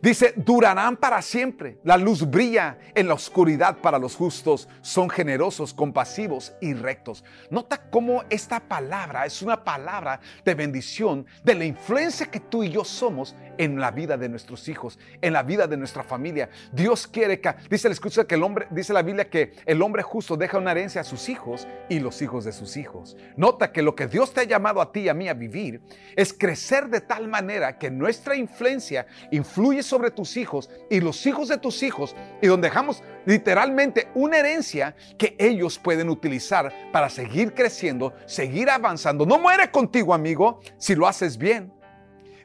Dice, 0.00 0.32
durarán 0.36 0.96
para 0.96 1.20
siempre. 1.22 1.78
La 1.84 1.96
luz 1.96 2.28
brilla 2.28 2.78
en 2.94 3.08
la 3.08 3.14
oscuridad 3.14 3.78
para 3.78 3.98
los 3.98 4.16
justos. 4.16 4.68
Son 4.80 5.10
generosos, 5.10 5.74
compasivos 5.74 6.52
y 6.60 6.74
rectos. 6.74 7.24
Nota 7.50 7.90
cómo 7.90 8.24
esta 8.30 8.60
palabra 8.60 9.26
es 9.26 9.42
una 9.42 9.62
palabra 9.64 10.20
de 10.44 10.54
bendición, 10.54 11.26
de 11.44 11.54
la 11.54 11.64
influencia 11.64 12.26
que 12.26 12.40
tú 12.40 12.64
y 12.64 12.70
yo 12.70 12.84
somos 12.84 13.34
en 13.58 13.78
la 13.78 13.90
vida 13.90 14.16
de 14.16 14.28
nuestros 14.28 14.68
hijos, 14.68 14.98
en 15.20 15.32
la 15.32 15.42
vida 15.42 15.66
de 15.66 15.76
nuestra 15.76 16.02
familia. 16.02 16.48
Dios 16.72 17.06
quiere 17.06 17.40
que, 17.40 17.54
dice 17.68 17.88
la 17.88 17.94
escucha 17.94 18.24
que 18.24 18.34
el 18.34 18.42
hombre, 18.42 18.66
dice 18.70 18.92
la 18.92 19.02
Biblia 19.02 19.28
que 19.28 19.54
el 19.66 19.82
hombre 19.82 20.02
justo 20.02 20.36
deja 20.36 20.58
una 20.58 20.72
herencia 20.72 21.02
a 21.02 21.04
sus 21.04 21.28
hijos 21.28 21.66
y 21.88 22.00
los 22.00 22.22
hijos 22.22 22.44
de 22.44 22.52
sus 22.52 22.76
hijos. 22.76 23.16
Nota 23.36 23.72
que 23.72 23.82
lo 23.82 23.94
que 23.94 24.06
Dios 24.06 24.32
te 24.32 24.40
ha 24.40 24.44
llamado 24.44 24.80
a 24.80 24.92
ti 24.92 25.00
y 25.00 25.08
a 25.08 25.14
mí 25.14 25.28
a 25.28 25.34
vivir 25.34 25.82
es 26.16 26.32
crecer 26.32 26.88
de 26.88 27.00
tal 27.00 27.28
manera 27.28 27.78
que 27.78 27.90
nuestra 27.90 28.36
influencia 28.36 29.06
influye 29.30 29.81
sobre 29.82 30.10
tus 30.10 30.36
hijos 30.36 30.70
y 30.90 31.00
los 31.00 31.24
hijos 31.26 31.48
de 31.48 31.58
tus 31.58 31.82
hijos 31.82 32.14
y 32.40 32.46
donde 32.46 32.68
dejamos 32.68 33.02
literalmente 33.24 34.08
una 34.14 34.38
herencia 34.38 34.94
que 35.18 35.36
ellos 35.38 35.78
pueden 35.78 36.08
utilizar 36.08 36.72
para 36.92 37.08
seguir 37.08 37.54
creciendo, 37.54 38.12
seguir 38.26 38.70
avanzando. 38.70 39.26
No 39.26 39.38
muere 39.38 39.70
contigo, 39.70 40.14
amigo, 40.14 40.60
si 40.78 40.94
lo 40.94 41.06
haces 41.06 41.36
bien. 41.36 41.72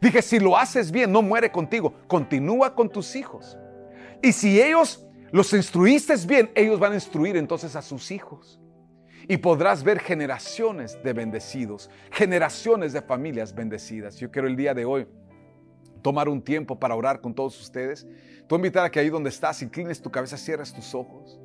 Dije, 0.02 0.22
si 0.22 0.40
lo 0.40 0.58
haces 0.58 0.92
bien, 0.92 1.12
no 1.12 1.22
muere 1.22 1.52
contigo, 1.52 1.94
continúa 2.08 2.76
con 2.76 2.90
tus 2.90 3.16
hijos. 3.16 3.58
Y 4.22 4.32
si 4.32 4.62
ellos 4.62 5.08
los 5.32 5.52
instruiste 5.54 6.16
bien, 6.28 6.52
ellos 6.56 6.80
van 6.80 6.94
a 6.94 6.96
instruir 6.96 7.36
entonces 7.38 7.76
a 7.76 7.82
sus 7.82 8.12
hijos. 8.12 8.60
Y 9.28 9.38
podrás 9.38 9.84
ver 9.84 10.00
generaciones 10.00 11.02
de 11.04 11.14
bendecidos, 11.14 11.90
generaciones 12.12 12.94
de 12.94 13.02
familias 13.02 13.54
bendecidas. 13.54 14.16
Yo 14.18 14.32
quiero 14.32 14.48
el 14.48 14.56
día 14.56 14.74
de 14.74 14.86
hoy 14.86 15.08
tomar 16.08 16.30
un 16.30 16.42
tiempo 16.42 16.80
para 16.80 16.96
orar 16.96 17.20
con 17.20 17.34
todos 17.34 17.60
ustedes. 17.60 18.08
Tú 18.48 18.56
invitar 18.56 18.86
a 18.86 18.90
que 18.90 18.98
ahí 18.98 19.10
donde 19.10 19.28
estás, 19.28 19.62
inclines 19.62 20.02
tu 20.02 20.10
cabeza, 20.10 20.38
cierres 20.38 20.72
tus 20.72 20.96
ojos. 20.96 21.38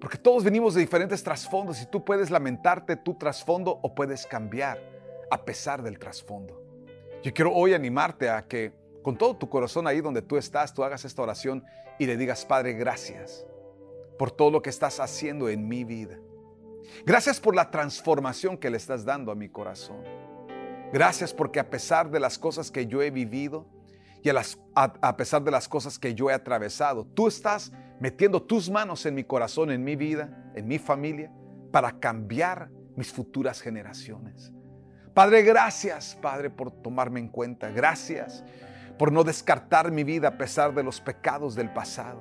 Porque 0.00 0.16
todos 0.16 0.44
venimos 0.44 0.74
de 0.74 0.82
diferentes 0.82 1.20
trasfondos 1.20 1.82
y 1.82 1.86
tú 1.86 2.04
puedes 2.04 2.30
lamentarte 2.30 2.94
tu 2.94 3.14
trasfondo 3.14 3.80
o 3.82 3.96
puedes 3.96 4.24
cambiar 4.24 4.80
a 5.32 5.44
pesar 5.44 5.82
del 5.82 5.98
trasfondo. 5.98 6.62
Yo 7.24 7.34
quiero 7.34 7.52
hoy 7.52 7.74
animarte 7.74 8.30
a 8.30 8.46
que 8.46 8.72
con 9.02 9.18
todo 9.18 9.36
tu 9.36 9.48
corazón 9.48 9.88
ahí 9.88 10.00
donde 10.00 10.22
tú 10.22 10.36
estás, 10.36 10.72
tú 10.72 10.84
hagas 10.84 11.04
esta 11.04 11.20
oración 11.20 11.64
y 11.98 12.06
le 12.06 12.16
digas, 12.16 12.44
Padre, 12.44 12.74
gracias 12.74 13.44
por 14.16 14.30
todo 14.30 14.52
lo 14.52 14.62
que 14.62 14.70
estás 14.70 15.00
haciendo 15.00 15.48
en 15.48 15.66
mi 15.66 15.82
vida. 15.82 16.20
Gracias 17.04 17.40
por 17.40 17.56
la 17.56 17.68
transformación 17.72 18.58
que 18.58 18.70
le 18.70 18.76
estás 18.76 19.04
dando 19.04 19.32
a 19.32 19.34
mi 19.34 19.48
corazón. 19.48 20.04
Gracias 20.92 21.34
porque 21.34 21.58
a 21.58 21.68
pesar 21.68 22.12
de 22.12 22.20
las 22.20 22.38
cosas 22.38 22.70
que 22.70 22.86
yo 22.86 23.02
he 23.02 23.10
vivido, 23.10 23.66
y 24.28 24.30
a, 24.74 25.16
pesar 25.16 25.42
de 25.42 25.50
las 25.50 25.68
cosas 25.68 25.98
que 25.98 26.14
yo 26.14 26.30
he 26.30 26.34
atravesado, 26.34 27.06
tú 27.14 27.28
estás 27.28 27.72
metiendo 27.98 28.42
tus 28.42 28.68
manos 28.68 29.06
en 29.06 29.14
mi 29.14 29.24
corazón, 29.24 29.70
en 29.70 29.82
mi 29.82 29.96
vida, 29.96 30.52
en 30.54 30.68
mi 30.68 30.78
familia, 30.78 31.32
para 31.72 31.98
cambiar 31.98 32.70
mis 32.94 33.10
futuras 33.10 33.60
generaciones. 33.60 34.52
Padre, 35.14 35.42
gracias, 35.42 36.14
Padre, 36.20 36.50
por 36.50 36.70
tomarme 36.70 37.20
en 37.20 37.28
cuenta. 37.28 37.70
Gracias 37.70 38.44
por 38.98 39.10
no 39.10 39.24
descartar 39.24 39.90
mi 39.90 40.04
vida 40.04 40.28
a 40.28 40.38
pesar 40.38 40.74
de 40.74 40.82
los 40.82 41.00
pecados 41.00 41.54
del 41.54 41.72
pasado. 41.72 42.20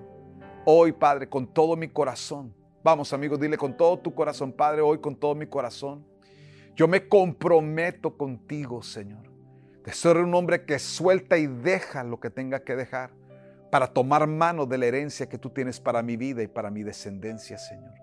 Hoy, 0.64 0.94
Padre, 0.94 1.28
con 1.28 1.46
todo 1.46 1.76
mi 1.76 1.90
corazón. 1.90 2.56
Vamos, 2.84 3.12
amigos, 3.12 3.38
dile 3.38 3.58
con 3.58 3.76
todo 3.76 4.00
tu 4.00 4.16
corazón, 4.16 4.54
Padre, 4.54 4.82
hoy 4.82 5.00
con 5.00 5.16
todo 5.16 5.36
mi 5.36 5.48
corazón. 5.48 6.06
Yo 6.74 6.88
me 6.88 7.08
comprometo 7.08 8.16
contigo, 8.16 8.82
Señor 8.82 9.27
de 9.88 10.22
un 10.22 10.36
hombre 10.36 10.66
que 10.66 10.80
suelta 10.80 11.38
y 11.38 11.48
deja 11.48 12.04
lo 12.04 12.20
que 12.20 12.30
tenga 12.30 12.60
que 12.60 12.76
dejar 12.76 13.12
para 13.72 13.88
tomar 13.88 14.28
mano 14.28 14.66
de 14.66 14.78
la 14.78 14.86
herencia 14.86 15.30
que 15.30 15.38
tú 15.38 15.50
tienes 15.50 15.80
para 15.80 16.02
mi 16.02 16.18
vida 16.18 16.44
y 16.44 16.48
para 16.48 16.70
mi 16.70 16.84
descendencia, 16.84 17.58
Señor. 17.58 17.94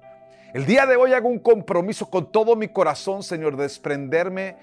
El 0.54 0.64
día 0.64 0.86
de 0.86 0.96
hoy 0.96 1.12
hago 1.12 1.28
un 1.28 1.38
compromiso 1.38 2.08
con 2.08 2.32
todo 2.32 2.56
mi 2.56 2.68
corazón, 2.68 3.22
Señor, 3.22 3.56
de 3.56 3.64
desprenderme 3.64 4.56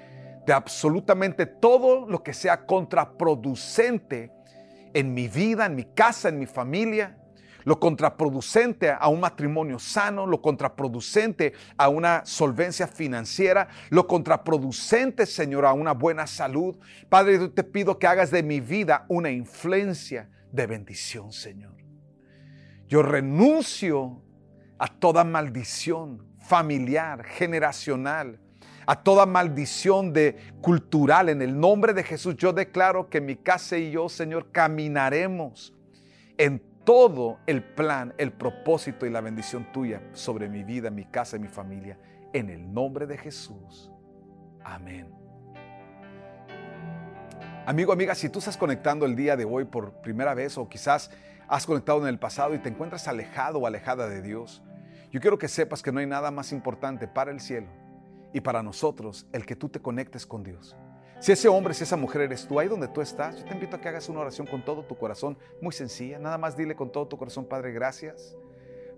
de 0.45 0.53
absolutamente 0.53 1.45
todo 1.45 2.07
lo 2.07 2.23
que 2.23 2.33
sea 2.33 2.65
contraproducente 2.65 4.31
en 4.93 5.13
mi 5.13 5.27
vida, 5.27 5.67
en 5.67 5.75
mi 5.75 5.85
casa, 5.85 6.29
en 6.29 6.39
mi 6.39 6.47
familia, 6.47 7.17
lo 7.63 7.79
contraproducente 7.79 8.89
a 8.91 9.07
un 9.07 9.19
matrimonio 9.19 9.79
sano, 9.79 10.25
lo 10.25 10.41
contraproducente 10.41 11.53
a 11.77 11.89
una 11.89 12.23
solvencia 12.25 12.87
financiera, 12.87 13.67
lo 13.89 14.07
contraproducente, 14.07 15.25
Señor, 15.25 15.65
a 15.65 15.73
una 15.73 15.93
buena 15.93 16.27
salud. 16.27 16.75
Padre, 17.09 17.39
yo 17.39 17.51
te 17.51 17.63
pido 17.63 17.99
que 17.99 18.07
hagas 18.07 18.31
de 18.31 18.43
mi 18.43 18.59
vida 18.59 19.05
una 19.07 19.29
influencia 19.29 20.29
de 20.51 20.67
bendición, 20.67 21.31
Señor. 21.31 21.75
Yo 22.87 23.03
renuncio 23.03 24.21
a 24.77 24.87
toda 24.87 25.23
maldición 25.23 26.25
familiar, 26.39 27.23
generacional, 27.23 28.39
a 28.85 29.01
toda 29.01 29.25
maldición 29.25 30.11
de 30.11 30.35
cultural. 30.61 31.29
En 31.29 31.41
el 31.41 31.57
nombre 31.57 31.93
de 31.93 32.03
Jesús 32.03 32.35
yo 32.35 32.51
declaro 32.51 33.09
que 33.09 33.21
mi 33.21 33.35
casa 33.35 33.77
y 33.77 33.91
yo, 33.91 34.09
Señor, 34.09 34.51
caminaremos 34.51 35.73
en 36.37 36.61
todo 36.83 37.39
el 37.45 37.63
plan, 37.63 38.13
el 38.17 38.31
propósito 38.31 39.05
y 39.05 39.09
la 39.09 39.21
bendición 39.21 39.71
tuya 39.71 40.01
sobre 40.13 40.49
mi 40.49 40.63
vida, 40.63 40.89
mi 40.89 41.05
casa 41.05 41.37
y 41.37 41.39
mi 41.39 41.47
familia. 41.47 41.97
En 42.33 42.49
el 42.49 42.73
nombre 42.73 43.05
de 43.05 43.17
Jesús. 43.17 43.91
Amén. 44.63 45.13
Amigo, 47.65 47.93
amiga, 47.93 48.15
si 48.15 48.29
tú 48.29 48.39
estás 48.39 48.57
conectando 48.57 49.05
el 49.05 49.15
día 49.15 49.37
de 49.37 49.45
hoy 49.45 49.65
por 49.65 50.01
primera 50.01 50.33
vez 50.33 50.57
o 50.57 50.67
quizás 50.67 51.11
has 51.47 51.65
conectado 51.65 52.01
en 52.01 52.07
el 52.07 52.17
pasado 52.17 52.55
y 52.55 52.59
te 52.59 52.69
encuentras 52.69 53.07
alejado 53.07 53.59
o 53.59 53.67
alejada 53.67 54.07
de 54.09 54.21
Dios, 54.21 54.63
yo 55.11 55.19
quiero 55.19 55.37
que 55.37 55.47
sepas 55.47 55.83
que 55.83 55.91
no 55.91 55.99
hay 55.99 56.07
nada 56.07 56.31
más 56.31 56.51
importante 56.53 57.07
para 57.07 57.31
el 57.31 57.39
cielo 57.39 57.67
y 58.33 58.41
para 58.41 58.63
nosotros 58.63 59.27
el 59.31 59.45
que 59.45 59.55
tú 59.55 59.69
te 59.69 59.81
conectes 59.81 60.25
con 60.25 60.43
Dios. 60.43 60.75
Si 61.21 61.31
ese 61.31 61.47
hombre, 61.47 61.75
si 61.75 61.83
esa 61.83 61.97
mujer 61.97 62.21
eres 62.21 62.47
tú, 62.47 62.59
ahí 62.59 62.67
donde 62.67 62.87
tú 62.87 62.99
estás, 62.99 63.37
yo 63.37 63.45
te 63.45 63.53
invito 63.53 63.75
a 63.75 63.79
que 63.79 63.87
hagas 63.87 64.09
una 64.09 64.21
oración 64.21 64.47
con 64.47 64.65
todo 64.65 64.83
tu 64.83 64.97
corazón, 64.97 65.37
muy 65.61 65.71
sencilla. 65.71 66.17
Nada 66.17 66.39
más 66.39 66.57
dile 66.57 66.75
con 66.75 66.91
todo 66.91 67.07
tu 67.07 67.15
corazón, 67.15 67.45
Padre, 67.45 67.71
gracias 67.71 68.35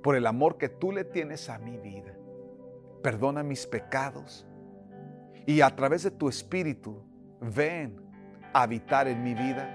por 0.01 0.15
el 0.15 0.25
amor 0.25 0.57
que 0.57 0.69
tú 0.69 0.93
le 0.93 1.03
tienes 1.03 1.49
a 1.49 1.59
mi 1.59 1.77
vida. 1.77 2.15
Perdona 3.01 3.43
mis 3.43 3.67
pecados 3.67 4.47
y 5.45 5.59
a 5.59 5.75
través 5.75 6.03
de 6.03 6.11
tu 6.11 6.29
espíritu, 6.29 7.03
ven 7.41 8.01
a 8.53 8.63
habitar 8.63 9.09
en 9.09 9.21
mi 9.21 9.33
vida, 9.33 9.67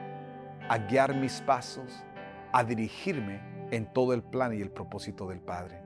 a 0.70 0.78
guiar 0.78 1.14
mis 1.14 1.42
pasos, 1.42 2.02
a 2.50 2.64
dirigirme 2.64 3.42
en 3.70 3.92
todo 3.92 4.14
el 4.14 4.22
plan 4.22 4.54
y 4.54 4.62
el 4.62 4.70
propósito 4.70 5.28
del 5.28 5.40
Padre. 5.40 5.82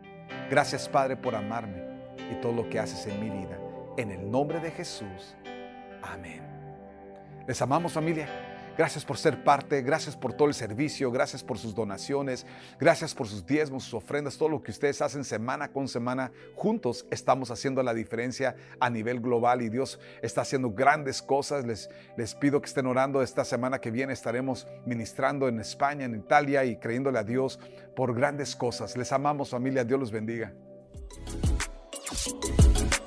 Gracias, 0.48 0.88
Padre, 0.88 1.16
por 1.16 1.35
amarme 1.35 1.83
y 2.31 2.37
todo 2.37 2.53
lo 2.53 2.68
que 2.68 2.79
haces 2.79 3.05
en 3.09 3.18
mi 3.18 3.31
vida. 3.31 3.59
En 3.96 4.12
el 4.12 4.31
nombre 4.31 4.61
de 4.61 4.70
Jesús. 4.70 5.37
Amén. 6.03 6.52
Les 7.47 7.61
amamos 7.61 7.93
familia. 7.93 8.29
Gracias 8.77 9.05
por 9.05 9.19
ser 9.19 9.45
parte, 9.45 9.83
gracias 9.83 10.17
por 10.17 10.33
todo 10.33 10.49
el 10.49 10.55
servicio, 10.55 11.11
gracias 11.11 11.45
por 11.45 11.59
sus 11.59 11.75
donaciones, 11.75 12.47
gracias 12.81 13.15
por 13.15 13.29
sus 13.29 13.45
diezmos, 13.45 13.85
sus 13.85 13.95
ofrendas, 13.95 14.39
todo 14.39 14.49
lo 14.49 14.63
que 14.63 14.71
ustedes 14.71 15.03
hacen 15.03 15.25
semana 15.25 15.69
con 15.69 15.89
semana. 15.89 16.33
Juntos 16.55 17.05
estamos 17.11 17.51
haciendo 17.51 17.83
la 17.83 17.93
diferencia 17.93 18.57
a 18.81 18.89
nivel 18.89 19.21
global 19.21 19.61
y 19.61 19.69
Dios 19.69 20.01
está 20.23 20.41
haciendo 20.41 20.71
grandes 20.71 21.21
cosas. 21.21 21.67
Les, 21.67 21.91
les 22.17 22.35
pido 22.35 22.63
que 22.63 22.67
estén 22.67 22.87
orando 22.87 23.23
esta 23.23 23.45
semana 23.45 23.79
que 23.79 23.91
viene. 23.91 24.15
Estaremos 24.15 24.67
ministrando 24.87 25.49
en 25.49 25.61
España, 25.61 26.07
en 26.07 26.15
Italia 26.15 26.65
y 26.65 26.77
creyéndole 26.77 27.19
a 27.19 27.25
Dios 27.25 27.61
por 27.95 28.15
grandes 28.15 28.57
cosas. 28.57 28.97
Les 28.97 29.13
amamos 29.13 29.51
familia, 29.51 29.85
Dios 29.85 30.01
los 30.01 30.11
bendiga. 30.11 30.55